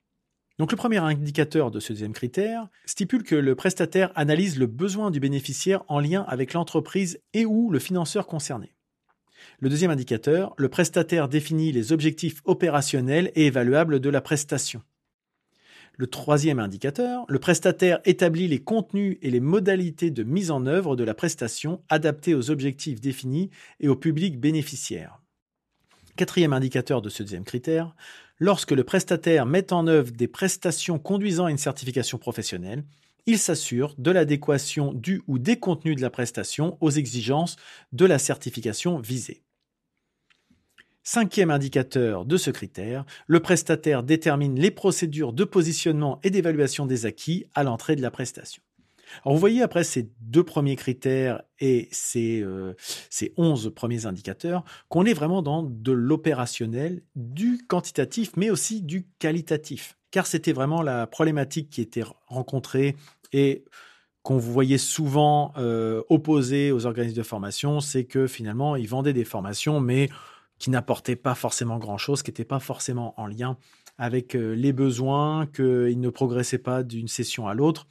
Donc 0.60 0.72
le 0.72 0.76
premier 0.76 0.98
indicateur 0.98 1.72
de 1.72 1.80
ce 1.80 1.94
deuxième 1.94 2.12
critère 2.12 2.68
stipule 2.86 3.24
que 3.24 3.36
le 3.36 3.56
prestataire 3.56 4.12
analyse 4.16 4.60
le 4.60 4.68
besoin 4.68 5.10
du 5.10 5.22
bénéficiaire 5.22 5.86
en 5.88 6.02
lien 6.02 6.26
avec 6.28 6.52
l'entreprise 6.52 7.22
et 7.34 7.46
ou 7.46 7.72
le 7.72 7.80
financeur 7.80 8.28
concerné. 8.28 8.74
Le 9.62 9.70
deuxième 9.70 9.92
indicateur, 9.92 10.54
le 10.58 10.68
prestataire 10.68 11.30
définit 11.30 11.72
les 11.72 11.94
objectifs 11.94 12.42
opérationnels 12.44 13.32
et 13.36 13.46
évaluables 13.46 14.02
de 14.02 14.10
la 14.10 14.20
prestation. 14.20 14.82
Le 16.00 16.06
troisième 16.06 16.60
indicateur, 16.60 17.26
le 17.28 17.40
prestataire 17.40 18.00
établit 18.06 18.48
les 18.48 18.60
contenus 18.60 19.18
et 19.24 19.32
les 19.32 19.40
modalités 19.40 20.12
de 20.12 20.22
mise 20.22 20.52
en 20.52 20.68
œuvre 20.68 20.96
de 20.96 21.04
la 21.04 21.16
prestation 21.16 21.82
adaptées 21.90 22.36
aux 22.36 22.52
objectifs 22.52 23.02
définis 23.02 23.50
et 23.80 23.88
au 23.88 23.96
public 23.96 24.40
bénéficiaire. 24.40 25.20
Quatrième 26.16 26.54
indicateur 26.54 27.02
de 27.02 27.10
ce 27.10 27.24
deuxième 27.24 27.44
critère, 27.44 27.96
lorsque 28.38 28.74
le 28.74 28.84
prestataire 28.84 29.48
met 29.48 29.74
en 29.74 29.88
œuvre 29.88 30.12
des 30.12 30.28
prestations 30.28 31.00
conduisant 31.00 31.46
à 31.46 31.52
une 31.52 31.58
certification 31.58 32.20
professionnelle, 32.20 32.84
il 33.26 33.40
s'assure 33.40 33.96
de 33.98 34.12
l'adéquation 34.12 34.94
du 34.94 35.24
ou 35.26 35.40
des 35.40 35.58
contenus 35.58 35.96
de 35.96 36.02
la 36.02 36.12
prestation 36.12 36.78
aux 36.80 36.92
exigences 36.92 37.56
de 37.92 38.06
la 38.06 38.20
certification 38.20 39.00
visée. 39.00 39.42
Cinquième 41.10 41.52
indicateur 41.52 42.26
de 42.26 42.36
ce 42.36 42.52
critère, 42.52 43.06
le 43.28 43.40
prestataire 43.40 44.04
détermine 44.04 44.60
les 44.60 44.72
procédures 44.72 45.32
de 45.32 45.46
positionnement 45.46 46.20
et 46.22 46.32
d'évaluation 46.32 46.86
des 46.86 47.06
acquis 47.06 47.46
à 47.56 47.64
l'entrée 47.64 47.96
de 47.96 48.02
la 48.02 48.12
prestation. 48.12 48.62
Alors 49.24 49.34
vous 49.36 49.40
voyez 49.40 49.62
après 49.62 49.86
ces 49.86 50.10
deux 50.20 50.44
premiers 50.44 50.76
critères 50.76 51.44
et 51.62 51.88
ces, 51.94 52.42
euh, 52.42 52.74
ces 53.10 53.34
11 53.38 53.72
premiers 53.74 54.06
indicateurs 54.06 54.66
qu'on 54.90 55.06
est 55.06 55.14
vraiment 55.14 55.42
dans 55.42 55.64
de 55.64 55.94
l'opérationnel, 55.94 57.04
du 57.16 57.66
quantitatif, 57.70 58.32
mais 58.36 58.50
aussi 58.50 58.82
du 58.82 59.08
qualitatif. 59.18 59.98
Car 60.12 60.28
c'était 60.28 60.52
vraiment 60.52 60.82
la 60.82 61.08
problématique 61.08 61.70
qui 61.70 61.80
était 61.80 62.04
rencontrée 62.28 62.98
et 63.32 63.64
qu'on 64.24 64.38
voyait 64.38 64.78
souvent 64.78 65.54
euh, 65.58 66.04
opposée 66.10 66.74
aux 66.74 66.86
organismes 66.86 67.16
de 67.16 67.24
formation, 67.24 67.80
c'est 67.80 68.04
que 68.04 68.28
finalement 68.28 68.76
ils 68.76 68.90
vendaient 68.90 69.14
des 69.14 69.24
formations, 69.24 69.80
mais 69.80 70.10
qui 70.60 70.70
n'apportait 70.70 71.16
pas 71.16 71.36
forcément 71.36 71.78
grand-chose, 71.78 72.24
qui 72.24 72.32
n'était 72.32 72.46
pas 72.46 72.60
forcément 72.60 73.20
en 73.20 73.28
lien 73.28 73.58
avec 73.98 74.36
euh, 74.36 74.54
les 74.54 74.74
besoins, 74.74 75.48
qu'il 75.48 76.00
ne 76.00 76.10
progressait 76.10 76.58
pas 76.60 76.84
d'une 76.84 77.08
session 77.08 77.48
à 77.48 77.54
l'autre. 77.54 77.88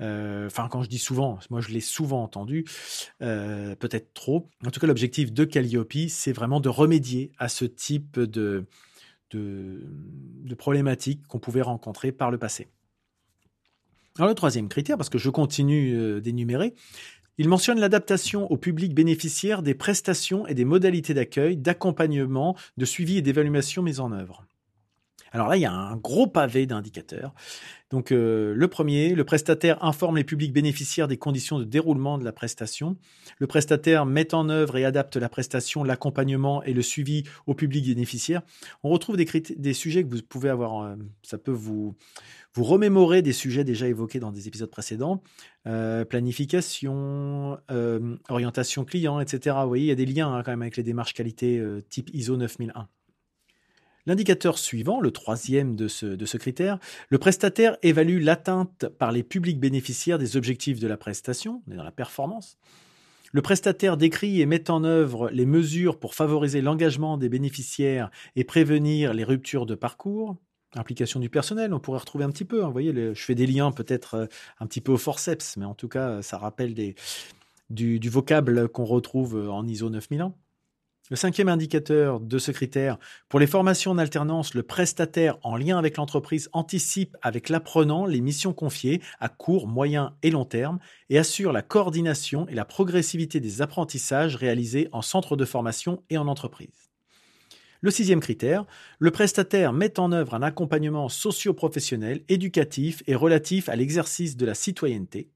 Euh, 0.00 0.46
enfin, 0.46 0.68
quand 0.70 0.82
je 0.82 0.88
dis 0.88 0.98
souvent, 0.98 1.38
moi 1.50 1.60
je 1.60 1.68
l'ai 1.68 1.80
souvent 1.80 2.22
entendu, 2.22 2.64
euh, 3.20 3.74
peut-être 3.76 4.14
trop. 4.14 4.48
En 4.64 4.70
tout 4.70 4.80
cas, 4.80 4.86
l'objectif 4.86 5.32
de 5.32 5.44
Calliope, 5.44 6.08
c'est 6.08 6.32
vraiment 6.32 6.60
de 6.60 6.68
remédier 6.68 7.32
à 7.38 7.48
ce 7.48 7.64
type 7.64 8.18
de, 8.18 8.64
de, 9.30 9.82
de 10.44 10.54
problématiques 10.54 11.26
qu'on 11.26 11.38
pouvait 11.38 11.62
rencontrer 11.62 12.12
par 12.12 12.30
le 12.30 12.38
passé. 12.38 12.68
Alors 14.16 14.28
le 14.28 14.34
troisième 14.34 14.68
critère, 14.68 14.96
parce 14.96 15.08
que 15.08 15.18
je 15.18 15.30
continue 15.30 16.20
d'énumérer, 16.20 16.74
il 17.40 17.48
mentionne 17.48 17.80
l'adaptation 17.80 18.52
au 18.52 18.58
public 18.58 18.94
bénéficiaire 18.94 19.62
des 19.62 19.72
prestations 19.72 20.46
et 20.46 20.52
des 20.52 20.66
modalités 20.66 21.14
d'accueil, 21.14 21.56
d'accompagnement, 21.56 22.54
de 22.76 22.84
suivi 22.84 23.16
et 23.16 23.22
d'évaluation 23.22 23.82
mises 23.82 23.98
en 23.98 24.12
œuvre. 24.12 24.44
Alors 25.32 25.48
là, 25.48 25.56
il 25.56 25.60
y 25.60 25.66
a 25.66 25.72
un 25.72 25.96
gros 25.96 26.26
pavé 26.26 26.66
d'indicateurs. 26.66 27.32
Donc 27.90 28.12
euh, 28.12 28.54
le 28.54 28.68
premier, 28.68 29.14
le 29.14 29.24
prestataire 29.24 29.82
informe 29.84 30.16
les 30.16 30.24
publics 30.24 30.52
bénéficiaires 30.52 31.08
des 31.08 31.16
conditions 31.16 31.58
de 31.58 31.64
déroulement 31.64 32.18
de 32.18 32.24
la 32.24 32.32
prestation. 32.32 32.96
Le 33.38 33.46
prestataire 33.46 34.06
met 34.06 34.32
en 34.32 34.48
œuvre 34.48 34.76
et 34.76 34.84
adapte 34.84 35.16
la 35.16 35.28
prestation, 35.28 35.82
l'accompagnement 35.82 36.62
et 36.62 36.72
le 36.72 36.82
suivi 36.82 37.24
au 37.46 37.54
public 37.54 37.86
bénéficiaire. 37.86 38.42
On 38.84 38.90
retrouve 38.90 39.16
des, 39.16 39.72
sujets 39.74 40.04
que 40.04 40.14
vous 40.14 40.22
pouvez 40.22 40.50
avoir, 40.50 40.82
euh, 40.82 40.94
ça 41.22 41.36
peut 41.36 41.50
vous, 41.50 41.96
vous 42.54 42.64
remémorer 42.64 43.22
des 43.22 43.32
sujets 43.32 43.64
déjà 43.64 43.88
évoqués 43.88 44.20
dans 44.20 44.30
des 44.30 44.46
épisodes 44.46 44.70
précédents. 44.70 45.22
Euh, 45.66 46.04
planification, 46.04 47.58
orientation 48.28 48.84
client, 48.84 49.18
etc. 49.20 49.56
Vous 49.62 49.68
voyez, 49.68 49.86
il 49.86 49.88
y 49.88 49.92
a 49.92 49.96
des 49.96 50.06
liens 50.06 50.32
hein, 50.32 50.42
quand 50.44 50.52
même 50.52 50.62
avec 50.62 50.76
les 50.76 50.84
démarches 50.84 51.12
qualité 51.12 51.60
type 51.88 52.10
ISO 52.14 52.36
9001. 52.36 52.88
L'indicateur 54.06 54.58
suivant, 54.58 55.00
le 55.00 55.10
troisième 55.10 55.76
de 55.76 55.86
ce, 55.88 56.36
critère, 56.36 56.78
le 57.10 57.18
prestataire 57.18 57.76
évalue 57.82 58.22
l'atteinte 58.22 58.86
par 58.98 59.12
les 59.12 59.22
publics 59.22 59.60
bénéficiaires 59.60 60.18
des 60.18 60.36
objectifs 60.36 60.80
de 60.80 60.88
la 60.88 60.96
prestation, 60.96 61.62
on 61.66 61.72
est 61.72 61.76
dans 61.76 61.84
la 61.84 61.90
performance. 61.90 62.58
Le 63.32 63.42
prestataire 63.42 63.96
décrit 63.96 64.40
et 64.40 64.46
met 64.46 64.70
en 64.70 64.82
œuvre 64.82 65.30
les 65.30 65.46
mesures 65.46 66.00
pour 66.00 66.14
favoriser 66.14 66.62
l'engagement 66.62 67.16
des 67.16 67.28
bénéficiaires 67.28 68.10
et 68.34 68.42
prévenir 68.42 69.14
les 69.14 69.22
ruptures 69.22 69.66
de 69.66 69.74
parcours. 69.74 70.36
Implication 70.74 71.20
du 71.20 71.28
personnel, 71.28 71.74
on 71.74 71.78
pourrait 71.78 72.00
retrouver 72.00 72.24
un 72.24 72.30
petit 72.30 72.44
peu. 72.44 72.62
Hein. 72.62 72.66
vous 72.66 72.72
voyez, 72.72 72.92
je 72.92 73.22
fais 73.22 73.34
des 73.34 73.46
liens 73.46 73.70
peut-être 73.70 74.14
euh, 74.14 74.26
un 74.60 74.66
petit 74.66 74.80
peu 74.80 74.92
au 74.92 74.96
forceps, 74.96 75.56
mais 75.56 75.64
en 75.64 75.74
tout 75.74 75.88
cas, 75.88 76.22
ça 76.22 76.38
rappelle 76.38 76.74
du, 76.74 78.00
du 78.00 78.08
vocable 78.08 78.68
qu'on 78.68 78.84
retrouve 78.84 79.48
en 79.48 79.66
ISO 79.66 79.90
9001. 79.90 80.32
Le 81.10 81.16
cinquième 81.16 81.48
indicateur 81.48 82.20
de 82.20 82.38
ce 82.38 82.52
critère, 82.52 82.96
pour 83.28 83.40
les 83.40 83.48
formations 83.48 83.90
en 83.90 83.98
alternance, 83.98 84.54
le 84.54 84.62
prestataire 84.62 85.38
en 85.42 85.56
lien 85.56 85.76
avec 85.76 85.96
l'entreprise 85.96 86.48
anticipe 86.52 87.16
avec 87.20 87.48
l'apprenant 87.48 88.06
les 88.06 88.20
missions 88.20 88.52
confiées 88.52 89.02
à 89.18 89.28
court, 89.28 89.66
moyen 89.66 90.14
et 90.22 90.30
long 90.30 90.44
terme 90.44 90.78
et 91.08 91.18
assure 91.18 91.52
la 91.52 91.62
coordination 91.62 92.46
et 92.46 92.54
la 92.54 92.64
progressivité 92.64 93.40
des 93.40 93.60
apprentissages 93.60 94.36
réalisés 94.36 94.88
en 94.92 95.02
centre 95.02 95.34
de 95.34 95.44
formation 95.44 96.04
et 96.10 96.16
en 96.16 96.28
entreprise. 96.28 96.92
Le 97.80 97.90
sixième 97.90 98.20
critère, 98.20 98.64
le 99.00 99.10
prestataire 99.10 99.72
met 99.72 99.98
en 99.98 100.12
œuvre 100.12 100.34
un 100.34 100.42
accompagnement 100.42 101.08
socio-professionnel, 101.08 102.22
éducatif 102.28 103.02
et 103.08 103.16
relatif 103.16 103.68
à 103.68 103.74
l'exercice 103.74 104.36
de 104.36 104.46
la 104.46 104.54
citoyenneté, 104.54 105.28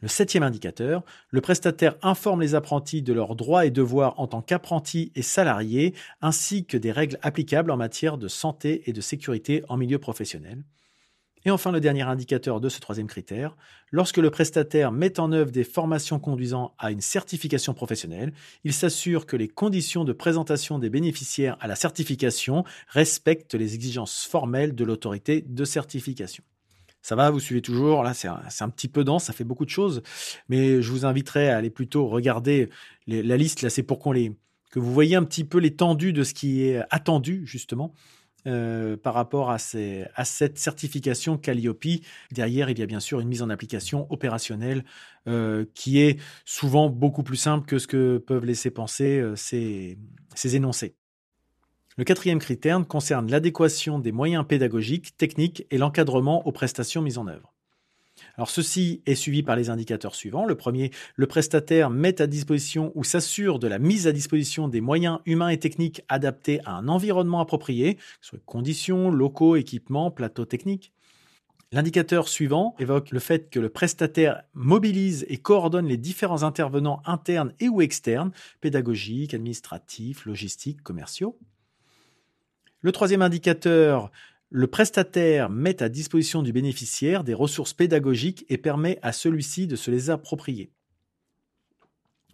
le 0.00 0.08
septième 0.08 0.42
indicateur, 0.42 1.02
le 1.30 1.40
prestataire 1.40 1.96
informe 2.02 2.42
les 2.42 2.54
apprentis 2.54 3.02
de 3.02 3.12
leurs 3.12 3.36
droits 3.36 3.64
et 3.64 3.70
devoirs 3.70 4.18
en 4.18 4.26
tant 4.26 4.42
qu'apprentis 4.42 5.12
et 5.14 5.22
salariés, 5.22 5.94
ainsi 6.20 6.66
que 6.66 6.76
des 6.76 6.92
règles 6.92 7.18
applicables 7.22 7.70
en 7.70 7.76
matière 7.76 8.18
de 8.18 8.28
santé 8.28 8.82
et 8.86 8.92
de 8.92 9.00
sécurité 9.00 9.62
en 9.68 9.76
milieu 9.76 9.98
professionnel. 9.98 10.64
Et 11.46 11.50
enfin, 11.50 11.72
le 11.72 11.80
dernier 11.80 12.02
indicateur 12.02 12.58
de 12.58 12.70
ce 12.70 12.80
troisième 12.80 13.06
critère, 13.06 13.54
lorsque 13.90 14.16
le 14.16 14.30
prestataire 14.30 14.92
met 14.92 15.20
en 15.20 15.30
œuvre 15.30 15.50
des 15.50 15.64
formations 15.64 16.18
conduisant 16.18 16.74
à 16.78 16.90
une 16.90 17.02
certification 17.02 17.74
professionnelle, 17.74 18.32
il 18.64 18.72
s'assure 18.72 19.26
que 19.26 19.36
les 19.36 19.48
conditions 19.48 20.04
de 20.04 20.14
présentation 20.14 20.78
des 20.78 20.88
bénéficiaires 20.88 21.58
à 21.60 21.66
la 21.66 21.76
certification 21.76 22.64
respectent 22.88 23.54
les 23.54 23.74
exigences 23.74 24.24
formelles 24.24 24.74
de 24.74 24.84
l'autorité 24.84 25.44
de 25.46 25.64
certification. 25.66 26.44
Ça 27.04 27.16
va, 27.16 27.30
vous 27.30 27.38
suivez 27.38 27.60
toujours. 27.60 28.02
Là, 28.02 28.14
c'est 28.14 28.28
un, 28.28 28.70
petit 28.70 28.88
peu 28.88 29.04
dense, 29.04 29.24
ça 29.24 29.34
fait 29.34 29.44
beaucoup 29.44 29.66
de 29.66 29.70
choses. 29.70 30.02
Mais 30.48 30.80
je 30.80 30.90
vous 30.90 31.04
inviterai 31.04 31.50
à 31.50 31.58
aller 31.58 31.68
plutôt 31.68 32.08
regarder 32.08 32.70
la 33.06 33.36
liste. 33.36 33.60
Là, 33.60 33.68
c'est 33.68 33.82
pour 33.82 33.98
qu'on 33.98 34.12
les, 34.12 34.32
que 34.70 34.78
vous 34.78 34.90
voyez 34.90 35.14
un 35.14 35.22
petit 35.22 35.44
peu 35.44 35.58
l'étendue 35.58 36.14
de 36.14 36.24
ce 36.24 36.32
qui 36.32 36.62
est 36.62 36.82
attendu, 36.88 37.42
justement. 37.44 37.92
Euh, 38.46 38.96
par 38.96 39.12
rapport 39.14 39.50
à, 39.50 39.58
cette 39.58 40.58
certification 40.58 41.36
Calliope. 41.36 42.02
Derrière, 42.30 42.70
il 42.70 42.78
y 42.78 42.82
a 42.82 42.86
bien 42.86 43.00
sûr 43.00 43.20
une 43.20 43.28
mise 43.28 43.42
en 43.42 43.50
application 43.50 44.06
opérationnelle 44.10 44.84
euh, 45.28 45.66
qui 45.74 46.00
est 46.00 46.18
souvent 46.46 46.88
beaucoup 46.88 47.22
plus 47.22 47.36
simple 47.36 47.66
que 47.66 47.78
ce 47.78 47.86
que 47.86 48.16
peuvent 48.18 48.44
laisser 48.44 48.70
penser 48.70 49.18
euh, 49.18 49.34
ces 49.36 49.96
énoncés. 50.56 50.94
Le 51.96 52.02
quatrième 52.02 52.40
critère 52.40 52.84
concerne 52.88 53.30
l'adéquation 53.30 54.00
des 54.00 54.10
moyens 54.10 54.44
pédagogiques, 54.44 55.16
techniques 55.16 55.64
et 55.70 55.78
l'encadrement 55.78 56.44
aux 56.44 56.50
prestations 56.50 57.02
mises 57.02 57.18
en 57.18 57.28
œuvre. 57.28 57.54
Alors 58.36 58.50
ceci 58.50 59.00
est 59.06 59.14
suivi 59.14 59.44
par 59.44 59.54
les 59.54 59.70
indicateurs 59.70 60.16
suivants. 60.16 60.44
Le 60.44 60.56
premier, 60.56 60.90
le 61.14 61.28
prestataire 61.28 61.90
met 61.90 62.20
à 62.20 62.26
disposition 62.26 62.90
ou 62.96 63.04
s'assure 63.04 63.60
de 63.60 63.68
la 63.68 63.78
mise 63.78 64.08
à 64.08 64.12
disposition 64.12 64.66
des 64.66 64.80
moyens 64.80 65.20
humains 65.24 65.50
et 65.50 65.58
techniques 65.58 66.02
adaptés 66.08 66.60
à 66.64 66.72
un 66.72 66.88
environnement 66.88 67.40
approprié, 67.40 67.94
que 67.94 68.02
ce 68.20 68.30
soit 68.30 68.40
conditions, 68.44 69.12
locaux, 69.12 69.54
équipements, 69.54 70.10
plateaux 70.10 70.46
techniques. 70.46 70.92
L'indicateur 71.70 72.28
suivant 72.28 72.74
évoque 72.80 73.12
le 73.12 73.20
fait 73.20 73.50
que 73.50 73.60
le 73.60 73.68
prestataire 73.68 74.42
mobilise 74.52 75.26
et 75.28 75.36
coordonne 75.36 75.86
les 75.86 75.96
différents 75.96 76.42
intervenants 76.42 77.02
internes 77.04 77.52
et 77.60 77.68
ou 77.68 77.82
externes, 77.82 78.32
pédagogiques, 78.60 79.34
administratifs, 79.34 80.24
logistiques, 80.26 80.82
commerciaux. 80.82 81.38
Le 82.84 82.92
troisième 82.92 83.22
indicateur, 83.22 84.10
le 84.50 84.66
prestataire 84.66 85.48
met 85.48 85.82
à 85.82 85.88
disposition 85.88 86.42
du 86.42 86.52
bénéficiaire 86.52 87.24
des 87.24 87.32
ressources 87.32 87.72
pédagogiques 87.72 88.44
et 88.50 88.58
permet 88.58 88.98
à 89.00 89.12
celui-ci 89.12 89.66
de 89.66 89.74
se 89.74 89.90
les 89.90 90.10
approprier. 90.10 90.70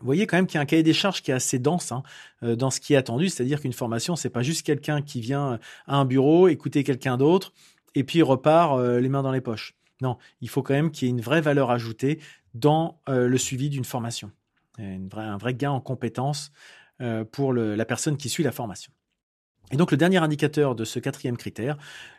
Vous 0.00 0.07
voyez 0.07 0.26
quand 0.26 0.37
même 0.37 0.49
qu'il 0.49 0.57
y 0.57 0.59
a 0.59 0.62
un 0.62 0.66
cahier 0.66 0.83
des 0.83 0.92
charges 0.92 1.23
qui 1.23 1.30
est 1.30 1.35
assez 1.35 1.61
dense 1.61 1.92
hein, 1.92 2.02
euh, 2.42 2.57
dans 2.57 2.73
ce 2.73 2.80
qui 2.80 2.95
est 2.95 2.97
attendu, 2.97 3.28
c'est-à-dire 3.28 3.61
qu'une 3.61 3.73
formation, 3.73 4.16
c'est 4.16 4.28
pas 4.28 4.42
juste 4.42 4.66
quelqu'un 4.66 5.02
qui 5.02 5.21
vient 5.21 5.61
à 5.87 5.97
un 5.97 6.04
bureau, 6.04 6.49
écouter 6.49 6.83
quelqu'un 6.83 7.16
d'autre, 7.16 7.52
et 7.95 8.02
puis 8.02 8.21
repart 8.21 8.76
euh, 8.76 8.99
les 8.99 9.09
mains 9.09 9.23
dans 9.23 9.30
les 9.30 9.40
poches. 9.40 9.76
Non, 10.02 10.19
il 10.40 10.49
faut 10.49 10.64
quand 10.64 10.75
même 10.75 10.90
qu'il 10.90 11.07
y 11.07 11.11
ait 11.12 11.14
une 11.14 11.21
vraie 11.21 11.42
valeur 11.42 11.71
ajoutée 11.71 12.19
dans 12.54 13.00
euh, 13.09 13.28
le 13.28 13.38
suivi 13.38 13.71
d'une 13.71 13.85
formation, 13.85 14.33
un 14.78 15.38
vrai 15.38 15.54
gain 15.54 15.71
en 15.71 15.80
compétences 15.80 16.50
pour 17.33 17.54
la 17.54 17.85
personne 17.87 18.19
qui 18.19 18.28
suit 18.28 18.45
la 18.45 18.52
formation. 18.52 18.92
Et 19.71 19.77
donc 19.77 19.91
le 19.91 19.97
dernier 19.97 20.19
indicateur 20.19 20.75
de 20.75 20.85
ce 20.85 20.99
quatrième 20.99 21.37
critère, 21.37 21.77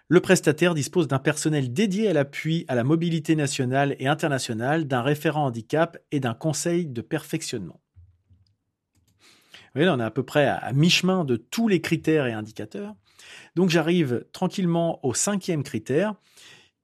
le 0.08 0.20
prestataire 0.22 0.74
dispose 0.74 1.08
d'un 1.08 1.20
personnel 1.20 1.74
dédié 1.74 2.08
à 2.08 2.14
l'appui 2.14 2.66
à 2.68 2.76
la 2.76 2.84
mobilité 2.84 3.36
nationale 3.36 3.96
et 4.00 4.08
internationale, 4.08 4.86
d'un 4.86 5.02
référent 5.02 5.46
handicap 5.46 5.98
et 6.12 6.20
d'un 6.20 6.34
conseil 6.34 6.86
de 6.86 7.02
perfectionnement. 7.02 7.82
Vous 9.74 9.80
voyez, 9.80 9.86
là, 9.86 9.96
on 9.96 10.00
est 10.00 10.04
à 10.04 10.12
peu 10.12 10.24
près 10.24 10.48
à, 10.48 10.74
mi-chemin 10.74 11.24
de 11.24 11.38
tous 11.38 11.68
les 11.68 11.80
critères 11.80 12.26
et 12.26 12.34
indicateurs. 12.34 12.94
Donc 13.56 13.70
j'arrive 13.70 14.26
tranquillement 14.34 15.00
au 15.06 15.14
cinquième 15.14 15.64
critère 15.64 16.16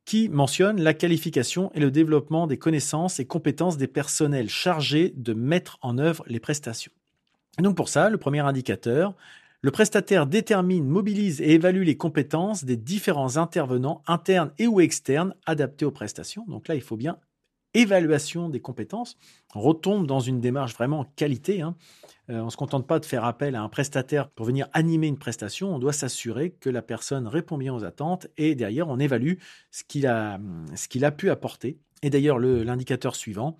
qui 0.06 0.30
mentionne 0.30 0.82
la 0.82 0.94
qualification 0.94 1.70
et 1.74 1.82
le 1.82 1.92
développement 1.92 2.48
des 2.48 2.58
connaissances 2.58 3.20
et 3.20 3.26
compétences 3.26 3.76
des 3.76 3.88
personnels 3.88 4.50
chargés 4.50 5.14
de 5.18 5.34
mettre 5.34 5.78
en 5.82 5.98
œuvre 5.98 6.24
les 6.28 6.40
prestations. 6.40 6.94
Et 7.60 7.62
donc 7.62 7.76
pour 7.76 7.90
ça, 7.90 8.10
le 8.10 8.18
premier 8.18 8.40
indicateur, 8.40 9.16
le 9.62 9.72
prestataire 9.72 10.28
détermine, 10.28 10.88
mobilise 10.88 11.42
et 11.42 11.54
évalue 11.54 11.84
les 11.84 11.98
compétences 11.98 12.64
des 12.64 12.78
différents 12.78 13.38
intervenants 13.38 14.04
internes 14.06 14.52
et 14.60 14.68
ou 14.68 14.80
externes 14.80 15.34
adaptés 15.46 15.86
aux 15.86 15.92
prestations. 15.92 16.46
Donc 16.48 16.68
là, 16.68 16.76
il 16.76 16.82
faut 16.82 16.98
bien 16.98 17.18
évaluation 17.74 18.50
des 18.50 18.60
compétences. 18.60 19.18
On 19.56 19.62
retombe 19.62 20.08
dans 20.08 20.20
une 20.20 20.40
démarche 20.40 20.74
vraiment 20.74 21.06
qualité. 21.16 21.62
Hein. 21.62 21.76
Euh, 22.30 22.40
on 22.40 22.46
ne 22.46 22.50
se 22.50 22.58
contente 22.58 22.88
pas 22.88 23.00
de 23.00 23.06
faire 23.06 23.24
appel 23.24 23.56
à 23.56 23.62
un 23.62 23.70
prestataire 23.70 24.30
pour 24.30 24.46
venir 24.46 24.68
animer 24.74 25.08
une 25.08 25.18
prestation. 25.18 25.74
On 25.74 25.80
doit 25.80 25.94
s'assurer 25.94 26.52
que 26.52 26.70
la 26.70 26.82
personne 26.82 27.28
répond 27.28 27.58
bien 27.58 27.74
aux 27.74 27.84
attentes 27.84 28.28
et 28.38 28.56
derrière, 28.56 28.88
on 28.90 29.00
évalue 29.00 29.34
ce 29.72 29.84
qu'il 29.84 30.08
a, 30.08 30.40
ce 30.76 30.88
qu'il 30.88 31.06
a 31.06 31.12
pu 31.12 31.30
apporter. 31.30 31.78
Et 32.04 32.10
d'ailleurs, 32.10 32.40
l'indicateur 32.40 33.16
suivant, 33.16 33.58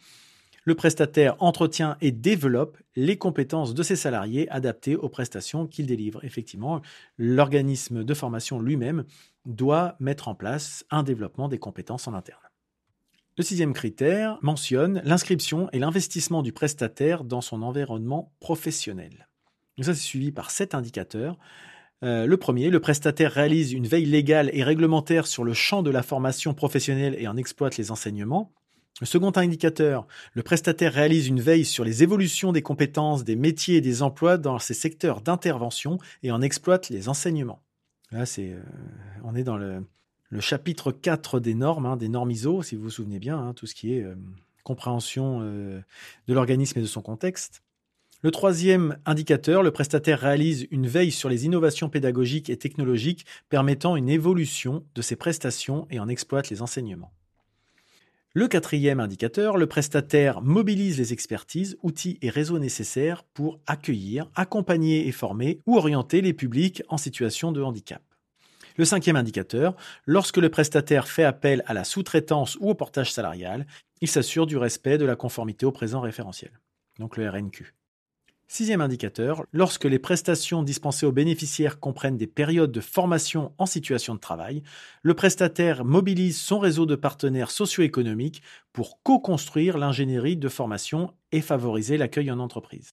le 0.68 0.76
prestataire 0.76 1.38
entretient 1.40 1.96
et 2.02 2.12
développe 2.12 2.78
les 2.98 3.18
compétences 3.18 3.74
de 3.74 3.84
ses 3.84 3.96
salariés 3.96 4.50
adaptées 4.50 4.98
aux 4.98 5.08
prestations 5.08 5.66
qu'il 5.66 5.86
délivre. 5.86 6.20
Effectivement, 6.26 6.82
l'organisme 7.18 8.04
de 8.04 8.14
formation 8.14 8.60
lui-même 8.60 9.06
doit 9.46 9.96
mettre 10.02 10.28
en 10.28 10.36
place 10.36 10.86
un 10.92 11.04
développement 11.04 11.48
des 11.48 11.58
compétences 11.58 12.10
en 12.10 12.14
interne. 12.14 12.42
Le 13.38 13.44
sixième 13.44 13.72
critère 13.72 14.40
mentionne 14.42 15.02
l'inscription 15.06 15.70
et 15.72 15.80
l'investissement 15.80 16.42
du 16.42 16.52
prestataire 16.52 17.24
dans 17.24 17.40
son 17.40 17.62
environnement 17.62 18.34
professionnel. 18.42 19.30
ça, 19.80 19.94
c'est 19.94 20.02
suivi 20.02 20.34
par 20.34 20.52
sept 20.52 20.76
indicateurs. 20.76 21.38
Euh, 22.04 22.26
le 22.26 22.36
premier, 22.36 22.70
le 22.70 22.82
prestataire 22.82 23.32
réalise 23.32 23.72
une 23.72 23.88
veille 23.88 24.06
légale 24.06 24.50
et 24.52 24.64
réglementaire 24.64 25.28
sur 25.28 25.46
le 25.46 25.54
champ 25.54 25.82
de 25.82 25.92
la 25.92 26.04
formation 26.04 26.54
professionnelle 26.54 27.16
et 27.18 27.30
en 27.30 27.38
exploite 27.38 27.78
les 27.78 27.90
enseignements. 27.90 28.52
Le 29.00 29.06
second 29.06 29.32
indicateur, 29.36 30.08
le 30.34 30.42
prestataire 30.42 30.94
réalise 30.94 31.28
une 31.28 31.40
veille 31.40 31.66
sur 31.66 31.84
les 31.84 32.02
évolutions 32.02 32.52
des 32.52 32.64
compétences, 32.64 33.24
des 33.24 33.36
métiers 33.36 33.76
et 33.76 33.82
des 33.82 34.02
emplois 34.02 34.38
dans 34.38 34.58
ces 34.58 34.74
secteurs 34.74 35.22
d'intervention 35.22 36.00
et 36.24 36.32
en 36.32 36.42
exploite 36.42 36.90
les 36.90 37.08
enseignements. 37.08 37.62
Là, 38.12 38.26
c'est, 38.26 38.52
euh, 38.52 38.62
on 39.24 39.36
est 39.36 39.44
dans 39.44 39.58
le, 39.58 39.84
chapitre 40.40 40.92
4 40.92 41.40
des 41.40 41.54
normes, 41.54 41.86
hein, 41.86 41.96
des 41.96 42.10
normes 42.10 42.32
ISO, 42.32 42.64
si 42.64 42.76
vous 42.76 42.84
vous 42.84 42.90
souvenez 42.90 43.20
bien, 43.20 43.38
hein, 43.38 43.54
tout 43.54 43.68
ce 43.68 43.76
qui 43.76 43.94
est 43.94 44.04
euh, 44.04 44.16
compréhension 44.64 45.42
euh, 45.42 45.80
de 46.28 46.34
l'organisme 46.34 46.80
et 46.80 46.82
de 46.82 46.88
son 46.88 47.02
contexte. 47.02 47.62
Le 48.24 48.32
troisième 48.32 48.98
indicateur, 49.06 49.62
le 49.62 49.70
prestataire 49.70 50.20
réalise 50.20 50.66
une 50.72 50.88
veille 50.88 51.12
sur 51.12 51.30
les 51.30 51.46
innovations 51.46 51.88
pédagogiques 51.88 52.50
et 52.50 52.58
technologiques 52.58 53.28
permettant 53.48 53.96
une 53.96 54.10
évolution 54.10 54.84
de 54.96 55.04
ses 55.04 55.16
prestations 55.16 55.86
et 55.92 56.00
en 56.00 56.08
exploite 56.08 56.50
les 56.50 56.64
enseignements. 56.64 57.12
Le 58.34 58.48
quatrième 58.48 59.00
indicateur, 59.00 59.58
le 59.58 59.68
prestataire 59.68 60.42
mobilise 60.42 60.98
les 60.98 61.14
expertises, 61.14 61.78
outils 61.82 62.20
et 62.22 62.30
réseaux 62.30 62.60
nécessaires 62.60 63.24
pour 63.24 63.60
accueillir, 63.66 64.30
accompagner 64.36 65.08
et 65.08 65.12
former 65.12 65.62
ou 65.66 65.78
orienter 65.78 66.22
les 66.22 66.34
publics 66.34 66.84
en 66.90 66.98
situation 66.98 67.52
de 67.52 67.62
handicap. 67.62 68.04
Le 68.76 68.86
cinquième 68.86 69.16
indicateur, 69.16 69.76
lorsque 70.06 70.38
le 70.38 70.50
prestataire 70.50 71.08
fait 71.08 71.24
appel 71.24 71.64
à 71.66 71.74
la 71.74 71.84
sous-traitance 71.84 72.58
ou 72.60 72.70
au 72.70 72.76
portage 72.76 73.12
salarial, 73.12 73.66
il 74.02 74.08
s'assure 74.08 74.46
du 74.46 74.58
respect 74.58 75.00
de 75.00 75.06
la 75.06 75.16
conformité 75.16 75.66
au 75.66 75.72
présent 75.72 76.02
référentiel, 76.02 76.52
donc 77.00 77.18
le 77.18 77.28
RNQ. 77.28 77.74
Sixième 78.50 78.80
indicateur, 78.80 79.44
lorsque 79.52 79.84
les 79.84 80.00
prestations 80.00 80.64
dispensées 80.64 81.06
aux 81.06 81.12
bénéficiaires 81.12 81.82
comprennent 81.82 82.16
des 82.16 82.28
périodes 82.28 82.72
de 82.72 82.80
formation 82.80 83.52
en 83.58 83.66
situation 83.66 84.16
de 84.16 84.22
travail, 84.22 84.64
le 85.02 85.14
prestataire 85.14 85.84
mobilise 85.84 86.40
son 86.40 86.58
réseau 86.58 86.86
de 86.86 86.96
partenaires 86.96 87.52
socio-économiques 87.52 88.42
pour 88.72 89.04
co-construire 89.04 89.78
l'ingénierie 89.78 90.38
de 90.38 90.48
formation 90.48 91.14
et 91.34 91.42
favoriser 91.42 91.98
l'accueil 91.98 92.32
en 92.32 92.40
entreprise. 92.40 92.92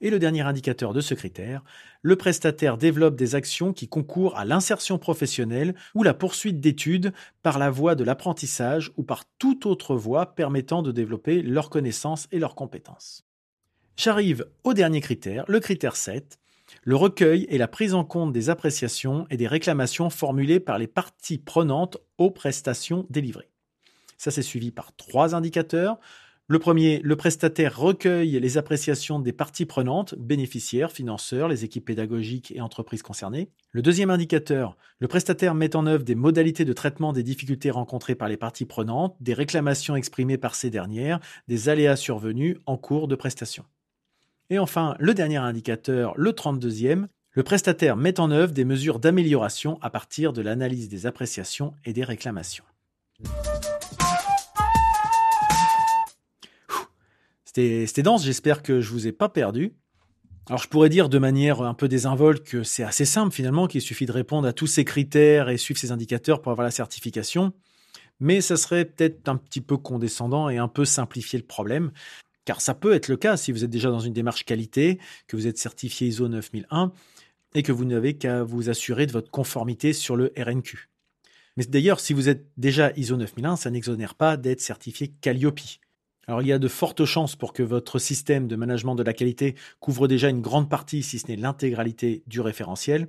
Et 0.00 0.10
le 0.10 0.20
dernier 0.20 0.42
indicateur 0.42 0.92
de 0.92 1.00
ce 1.00 1.14
critère, 1.14 1.64
le 2.02 2.14
prestataire 2.14 2.76
développe 2.76 3.16
des 3.16 3.34
actions 3.34 3.72
qui 3.72 3.88
concourent 3.88 4.36
à 4.36 4.44
l'insertion 4.44 4.98
professionnelle 4.98 5.74
ou 5.96 6.04
la 6.04 6.14
poursuite 6.14 6.60
d'études 6.60 7.12
par 7.42 7.58
la 7.58 7.70
voie 7.70 7.96
de 7.96 8.04
l'apprentissage 8.04 8.92
ou 8.96 9.02
par 9.02 9.24
toute 9.38 9.66
autre 9.66 9.96
voie 9.96 10.36
permettant 10.36 10.82
de 10.82 10.92
développer 10.92 11.42
leurs 11.42 11.70
connaissances 11.70 12.28
et 12.30 12.38
leurs 12.38 12.54
compétences. 12.54 13.25
J'arrive 13.96 14.46
au 14.62 14.74
dernier 14.74 15.00
critère, 15.00 15.46
le 15.48 15.58
critère 15.58 15.96
7, 15.96 16.38
le 16.82 16.96
recueil 16.96 17.46
et 17.48 17.56
la 17.56 17.66
prise 17.66 17.94
en 17.94 18.04
compte 18.04 18.30
des 18.30 18.50
appréciations 18.50 19.26
et 19.30 19.38
des 19.38 19.46
réclamations 19.46 20.10
formulées 20.10 20.60
par 20.60 20.78
les 20.78 20.86
parties 20.86 21.38
prenantes 21.38 21.96
aux 22.18 22.30
prestations 22.30 23.06
délivrées. 23.08 23.48
Ça, 24.18 24.30
c'est 24.30 24.42
suivi 24.42 24.70
par 24.70 24.94
trois 24.96 25.34
indicateurs. 25.34 25.98
Le 26.46 26.58
premier, 26.58 27.00
le 27.02 27.16
prestataire 27.16 27.78
recueille 27.78 28.38
les 28.38 28.58
appréciations 28.58 29.18
des 29.18 29.32
parties 29.32 29.64
prenantes, 29.64 30.14
bénéficiaires, 30.16 30.92
financeurs, 30.92 31.48
les 31.48 31.64
équipes 31.64 31.86
pédagogiques 31.86 32.52
et 32.54 32.60
entreprises 32.60 33.02
concernées. 33.02 33.48
Le 33.72 33.80
deuxième 33.80 34.10
indicateur, 34.10 34.76
le 35.00 35.08
prestataire 35.08 35.54
met 35.54 35.74
en 35.74 35.86
œuvre 35.86 36.04
des 36.04 36.14
modalités 36.14 36.66
de 36.66 36.72
traitement 36.74 37.14
des 37.14 37.22
difficultés 37.22 37.70
rencontrées 37.70 38.14
par 38.14 38.28
les 38.28 38.36
parties 38.36 38.66
prenantes, 38.66 39.16
des 39.20 39.34
réclamations 39.34 39.96
exprimées 39.96 40.38
par 40.38 40.54
ces 40.54 40.68
dernières, 40.68 41.18
des 41.48 41.70
aléas 41.70 41.96
survenus 41.96 42.58
en 42.66 42.76
cours 42.76 43.08
de 43.08 43.16
prestation. 43.16 43.64
Et 44.48 44.60
enfin, 44.60 44.94
le 45.00 45.12
dernier 45.12 45.38
indicateur, 45.38 46.14
le 46.16 46.30
32e, 46.30 47.06
le 47.32 47.42
prestataire 47.42 47.96
met 47.96 48.20
en 48.20 48.30
œuvre 48.30 48.52
des 48.52 48.64
mesures 48.64 49.00
d'amélioration 49.00 49.78
à 49.82 49.90
partir 49.90 50.32
de 50.32 50.40
l'analyse 50.40 50.88
des 50.88 51.06
appréciations 51.06 51.74
et 51.84 51.92
des 51.92 52.04
réclamations. 52.04 52.64
C'était 57.44 58.02
dense, 58.02 58.24
j'espère 58.24 58.62
que 58.62 58.80
je 58.80 58.90
vous 58.90 59.06
ai 59.06 59.12
pas 59.12 59.28
perdu. 59.28 59.74
Alors 60.48 60.62
je 60.62 60.68
pourrais 60.68 60.90
dire 60.90 61.08
de 61.08 61.18
manière 61.18 61.62
un 61.62 61.74
peu 61.74 61.88
désinvolte 61.88 62.46
que 62.46 62.62
c'est 62.62 62.84
assez 62.84 63.04
simple 63.04 63.34
finalement, 63.34 63.66
qu'il 63.66 63.80
suffit 63.80 64.06
de 64.06 64.12
répondre 64.12 64.46
à 64.46 64.52
tous 64.52 64.68
ces 64.68 64.84
critères 64.84 65.48
et 65.48 65.56
suivre 65.56 65.80
ces 65.80 65.90
indicateurs 65.90 66.40
pour 66.40 66.52
avoir 66.52 66.64
la 66.64 66.70
certification. 66.70 67.52
Mais 68.20 68.40
ça 68.40 68.56
serait 68.56 68.84
peut-être 68.84 69.28
un 69.28 69.36
petit 69.36 69.60
peu 69.60 69.76
condescendant 69.76 70.48
et 70.48 70.58
un 70.58 70.68
peu 70.68 70.84
simplifier 70.84 71.38
le 71.38 71.44
problème. 71.44 71.90
Car 72.46 72.60
ça 72.60 72.74
peut 72.74 72.94
être 72.94 73.08
le 73.08 73.16
cas 73.16 73.36
si 73.36 73.52
vous 73.52 73.64
êtes 73.64 73.70
déjà 73.70 73.90
dans 73.90 74.00
une 74.00 74.12
démarche 74.14 74.44
qualité, 74.44 74.98
que 75.26 75.36
vous 75.36 75.48
êtes 75.48 75.58
certifié 75.58 76.06
ISO 76.06 76.28
9001 76.28 76.92
et 77.54 77.62
que 77.62 77.72
vous 77.72 77.84
n'avez 77.84 78.16
qu'à 78.16 78.44
vous 78.44 78.70
assurer 78.70 79.06
de 79.06 79.12
votre 79.12 79.30
conformité 79.30 79.92
sur 79.92 80.14
le 80.14 80.32
RNQ. 80.38 80.88
Mais 81.56 81.64
d'ailleurs, 81.64 81.98
si 81.98 82.12
vous 82.12 82.28
êtes 82.28 82.46
déjà 82.56 82.92
ISO 82.96 83.16
9001, 83.16 83.56
ça 83.56 83.70
n'exonère 83.70 84.14
pas 84.14 84.36
d'être 84.36 84.60
certifié 84.60 85.12
Calliope. 85.20 85.58
Alors 86.28 86.40
il 86.40 86.46
y 86.46 86.52
a 86.52 86.60
de 86.60 86.68
fortes 86.68 87.04
chances 87.04 87.34
pour 87.34 87.52
que 87.52 87.64
votre 87.64 87.98
système 87.98 88.46
de 88.46 88.54
management 88.54 88.94
de 88.94 89.02
la 89.02 89.12
qualité 89.12 89.56
couvre 89.80 90.06
déjà 90.06 90.28
une 90.28 90.40
grande 90.40 90.70
partie, 90.70 91.02
si 91.02 91.18
ce 91.18 91.26
n'est 91.26 91.36
l'intégralité 91.36 92.22
du 92.28 92.40
référentiel. 92.40 93.08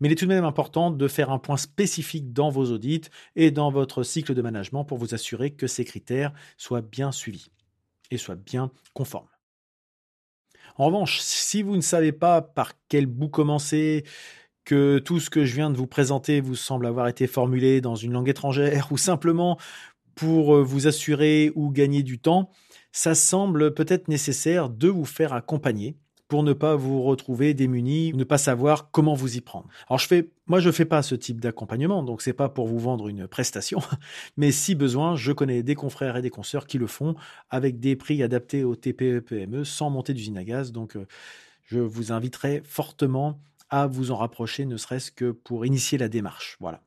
Mais 0.00 0.08
il 0.08 0.12
est 0.12 0.16
tout 0.16 0.26
de 0.26 0.34
même 0.34 0.44
important 0.44 0.90
de 0.90 1.08
faire 1.08 1.30
un 1.30 1.38
point 1.38 1.56
spécifique 1.56 2.32
dans 2.32 2.50
vos 2.50 2.72
audits 2.72 3.02
et 3.36 3.52
dans 3.52 3.70
votre 3.70 4.02
cycle 4.02 4.34
de 4.34 4.42
management 4.42 4.84
pour 4.84 4.98
vous 4.98 5.14
assurer 5.14 5.52
que 5.52 5.68
ces 5.68 5.84
critères 5.84 6.32
soient 6.56 6.82
bien 6.82 7.12
suivis 7.12 7.50
et 8.12 8.18
soit 8.18 8.36
bien 8.36 8.70
conforme. 8.92 9.26
En 10.76 10.86
revanche, 10.86 11.20
si 11.20 11.62
vous 11.62 11.76
ne 11.76 11.82
savez 11.82 12.12
pas 12.12 12.42
par 12.42 12.72
quel 12.88 13.06
bout 13.06 13.28
commencer, 13.28 14.04
que 14.64 14.98
tout 14.98 15.18
ce 15.18 15.28
que 15.28 15.44
je 15.44 15.54
viens 15.54 15.70
de 15.70 15.76
vous 15.76 15.86
présenter 15.86 16.40
vous 16.40 16.54
semble 16.54 16.86
avoir 16.86 17.08
été 17.08 17.26
formulé 17.26 17.80
dans 17.80 17.96
une 17.96 18.12
langue 18.12 18.28
étrangère 18.28 18.88
ou 18.92 18.96
simplement 18.96 19.58
pour 20.14 20.54
euh, 20.54 20.62
vous 20.62 20.86
assurer 20.86 21.50
ou 21.54 21.70
gagner 21.70 22.02
du 22.02 22.18
temps, 22.18 22.50
ça 22.92 23.14
semble 23.14 23.74
peut-être 23.74 24.08
nécessaire 24.08 24.68
de 24.68 24.88
vous 24.88 25.06
faire 25.06 25.32
accompagner 25.32 25.96
pour 26.32 26.44
ne 26.44 26.54
pas 26.54 26.76
vous 26.76 27.02
retrouver 27.02 27.52
démuni, 27.52 28.14
ne 28.14 28.24
pas 28.24 28.38
savoir 28.38 28.90
comment 28.90 29.12
vous 29.12 29.36
y 29.36 29.42
prendre. 29.42 29.68
Alors 29.86 29.98
je 29.98 30.06
fais, 30.06 30.30
moi 30.46 30.60
je 30.60 30.70
fais 30.70 30.86
pas 30.86 31.02
ce 31.02 31.14
type 31.14 31.42
d'accompagnement, 31.42 32.02
donc 32.02 32.22
c'est 32.22 32.32
pas 32.32 32.48
pour 32.48 32.66
vous 32.66 32.78
vendre 32.78 33.08
une 33.08 33.28
prestation, 33.28 33.80
mais 34.38 34.50
si 34.50 34.74
besoin, 34.74 35.14
je 35.14 35.30
connais 35.32 35.62
des 35.62 35.74
confrères 35.74 36.16
et 36.16 36.22
des 36.22 36.30
consoeurs 36.30 36.66
qui 36.66 36.78
le 36.78 36.86
font 36.86 37.16
avec 37.50 37.80
des 37.80 37.96
prix 37.96 38.22
adaptés 38.22 38.64
au 38.64 38.76
TPE-PME 38.76 39.64
sans 39.64 39.90
monter 39.90 40.14
d'usine 40.14 40.38
à 40.38 40.44
gaz, 40.44 40.72
donc 40.72 40.96
euh, 40.96 41.06
je 41.64 41.80
vous 41.80 42.12
inviterai 42.12 42.62
fortement 42.64 43.38
à 43.68 43.86
vous 43.86 44.10
en 44.10 44.16
rapprocher, 44.16 44.64
ne 44.64 44.78
serait-ce 44.78 45.12
que 45.12 45.32
pour 45.32 45.66
initier 45.66 45.98
la 45.98 46.08
démarche. 46.08 46.56
Voilà. 46.60 46.80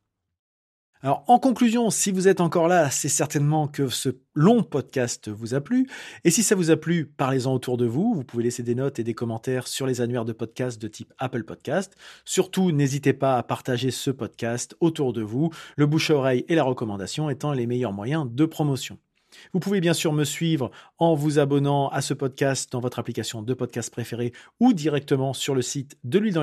Alors, 1.05 1.23
en 1.27 1.37
conclusion, 1.37 1.91
si 1.91 2.11
vous 2.11 2.27
êtes 2.27 2.41
encore 2.41 2.67
là, 2.67 2.89
c'est 2.89 3.09
certainement 3.09 3.67
que 3.67 3.89
ce 3.89 4.09
long 4.33 4.63
podcast 4.63 5.29
vous 5.29 5.53
a 5.53 5.61
plu. 5.61 5.87
Et 6.23 6.31
si 6.31 6.41
ça 6.41 6.55
vous 6.55 6.71
a 6.71 6.77
plu, 6.77 7.05
parlez-en 7.05 7.53
autour 7.53 7.77
de 7.77 7.85
vous. 7.85 8.15
Vous 8.15 8.23
pouvez 8.23 8.41
laisser 8.41 8.63
des 8.63 8.73
notes 8.73 8.97
et 8.97 9.03
des 9.03 9.13
commentaires 9.13 9.67
sur 9.67 9.85
les 9.85 10.01
annuaires 10.01 10.25
de 10.25 10.33
podcast 10.33 10.81
de 10.81 10.87
type 10.87 11.13
Apple 11.19 11.43
Podcast. 11.43 11.95
Surtout, 12.25 12.71
n'hésitez 12.71 13.13
pas 13.13 13.37
à 13.37 13.43
partager 13.43 13.91
ce 13.91 14.09
podcast 14.09 14.75
autour 14.79 15.13
de 15.13 15.21
vous, 15.21 15.51
le 15.77 15.85
bouche 15.85 16.09
à 16.09 16.15
oreille 16.15 16.43
et 16.47 16.55
la 16.55 16.63
recommandation 16.63 17.29
étant 17.29 17.53
les 17.53 17.67
meilleurs 17.67 17.93
moyens 17.93 18.25
de 18.27 18.45
promotion. 18.45 18.97
Vous 19.53 19.59
pouvez 19.59 19.81
bien 19.81 19.93
sûr 19.93 20.13
me 20.13 20.23
suivre 20.23 20.71
en 20.97 21.15
vous 21.15 21.39
abonnant 21.39 21.89
à 21.89 22.01
ce 22.01 22.13
podcast 22.13 22.71
dans 22.71 22.79
votre 22.79 22.99
application 22.99 23.41
de 23.41 23.53
podcast 23.53 23.91
préférée 23.91 24.33
ou 24.59 24.73
directement 24.73 25.33
sur 25.33 25.55
le 25.55 25.61
site 25.61 25.97
de 26.03 26.19
l'huile 26.19 26.33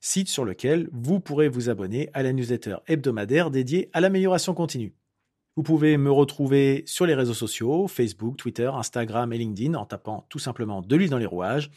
site 0.00 0.28
sur 0.28 0.44
lequel 0.44 0.88
vous 0.92 1.20
pourrez 1.20 1.48
vous 1.48 1.70
abonner 1.70 2.10
à 2.14 2.22
la 2.22 2.32
newsletter 2.32 2.76
hebdomadaire 2.86 3.50
dédiée 3.50 3.90
à 3.92 4.00
l'amélioration 4.00 4.54
continue. 4.54 4.94
Vous 5.56 5.62
pouvez 5.62 5.96
me 5.98 6.10
retrouver 6.10 6.82
sur 6.84 7.06
les 7.06 7.14
réseaux 7.14 7.34
sociaux, 7.34 7.86
Facebook, 7.86 8.36
Twitter, 8.36 8.68
Instagram 8.74 9.32
et 9.32 9.38
LinkedIn 9.38 9.74
en 9.74 9.84
tapant 9.84 10.26
tout 10.28 10.40
simplement 10.40 10.82
de 10.82 10.96
l'huile 10.96 11.10
dans 11.10 11.18
les 11.18 11.26
rouages. 11.26 11.70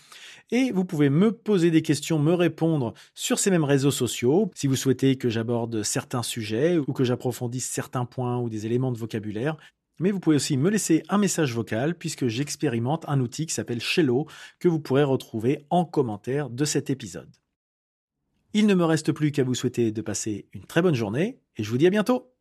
Et 0.49 0.71
vous 0.71 0.83
pouvez 0.83 1.11
me 1.11 1.31
poser 1.31 1.69
des 1.69 1.83
questions, 1.83 2.17
me 2.17 2.33
répondre 2.33 2.95
sur 3.13 3.37
ces 3.37 3.51
mêmes 3.51 3.63
réseaux 3.63 3.91
sociaux 3.91 4.49
si 4.55 4.65
vous 4.65 4.75
souhaitez 4.75 5.17
que 5.17 5.29
j'aborde 5.29 5.83
certains 5.83 6.23
sujets 6.23 6.79
ou 6.79 6.91
que 6.91 7.03
j'approfondisse 7.03 7.69
certains 7.69 8.05
points 8.05 8.39
ou 8.39 8.49
des 8.49 8.65
éléments 8.65 8.91
de 8.91 8.97
vocabulaire. 8.97 9.57
Mais 9.99 10.09
vous 10.09 10.19
pouvez 10.19 10.37
aussi 10.37 10.57
me 10.57 10.71
laisser 10.71 11.03
un 11.09 11.19
message 11.19 11.53
vocal 11.53 11.93
puisque 11.93 12.27
j'expérimente 12.27 13.05
un 13.07 13.19
outil 13.19 13.45
qui 13.45 13.53
s'appelle 13.53 13.81
Shello 13.81 14.25
que 14.59 14.67
vous 14.67 14.79
pourrez 14.79 15.03
retrouver 15.03 15.65
en 15.69 15.85
commentaire 15.85 16.49
de 16.49 16.65
cet 16.65 16.89
épisode. 16.89 17.29
Il 18.53 18.65
ne 18.65 18.73
me 18.73 18.85
reste 18.85 19.11
plus 19.11 19.31
qu'à 19.31 19.43
vous 19.43 19.53
souhaiter 19.53 19.91
de 19.91 20.01
passer 20.01 20.47
une 20.53 20.65
très 20.65 20.81
bonne 20.81 20.95
journée 20.95 21.37
et 21.57 21.63
je 21.63 21.69
vous 21.69 21.77
dis 21.77 21.85
à 21.85 21.91
bientôt. 21.91 22.31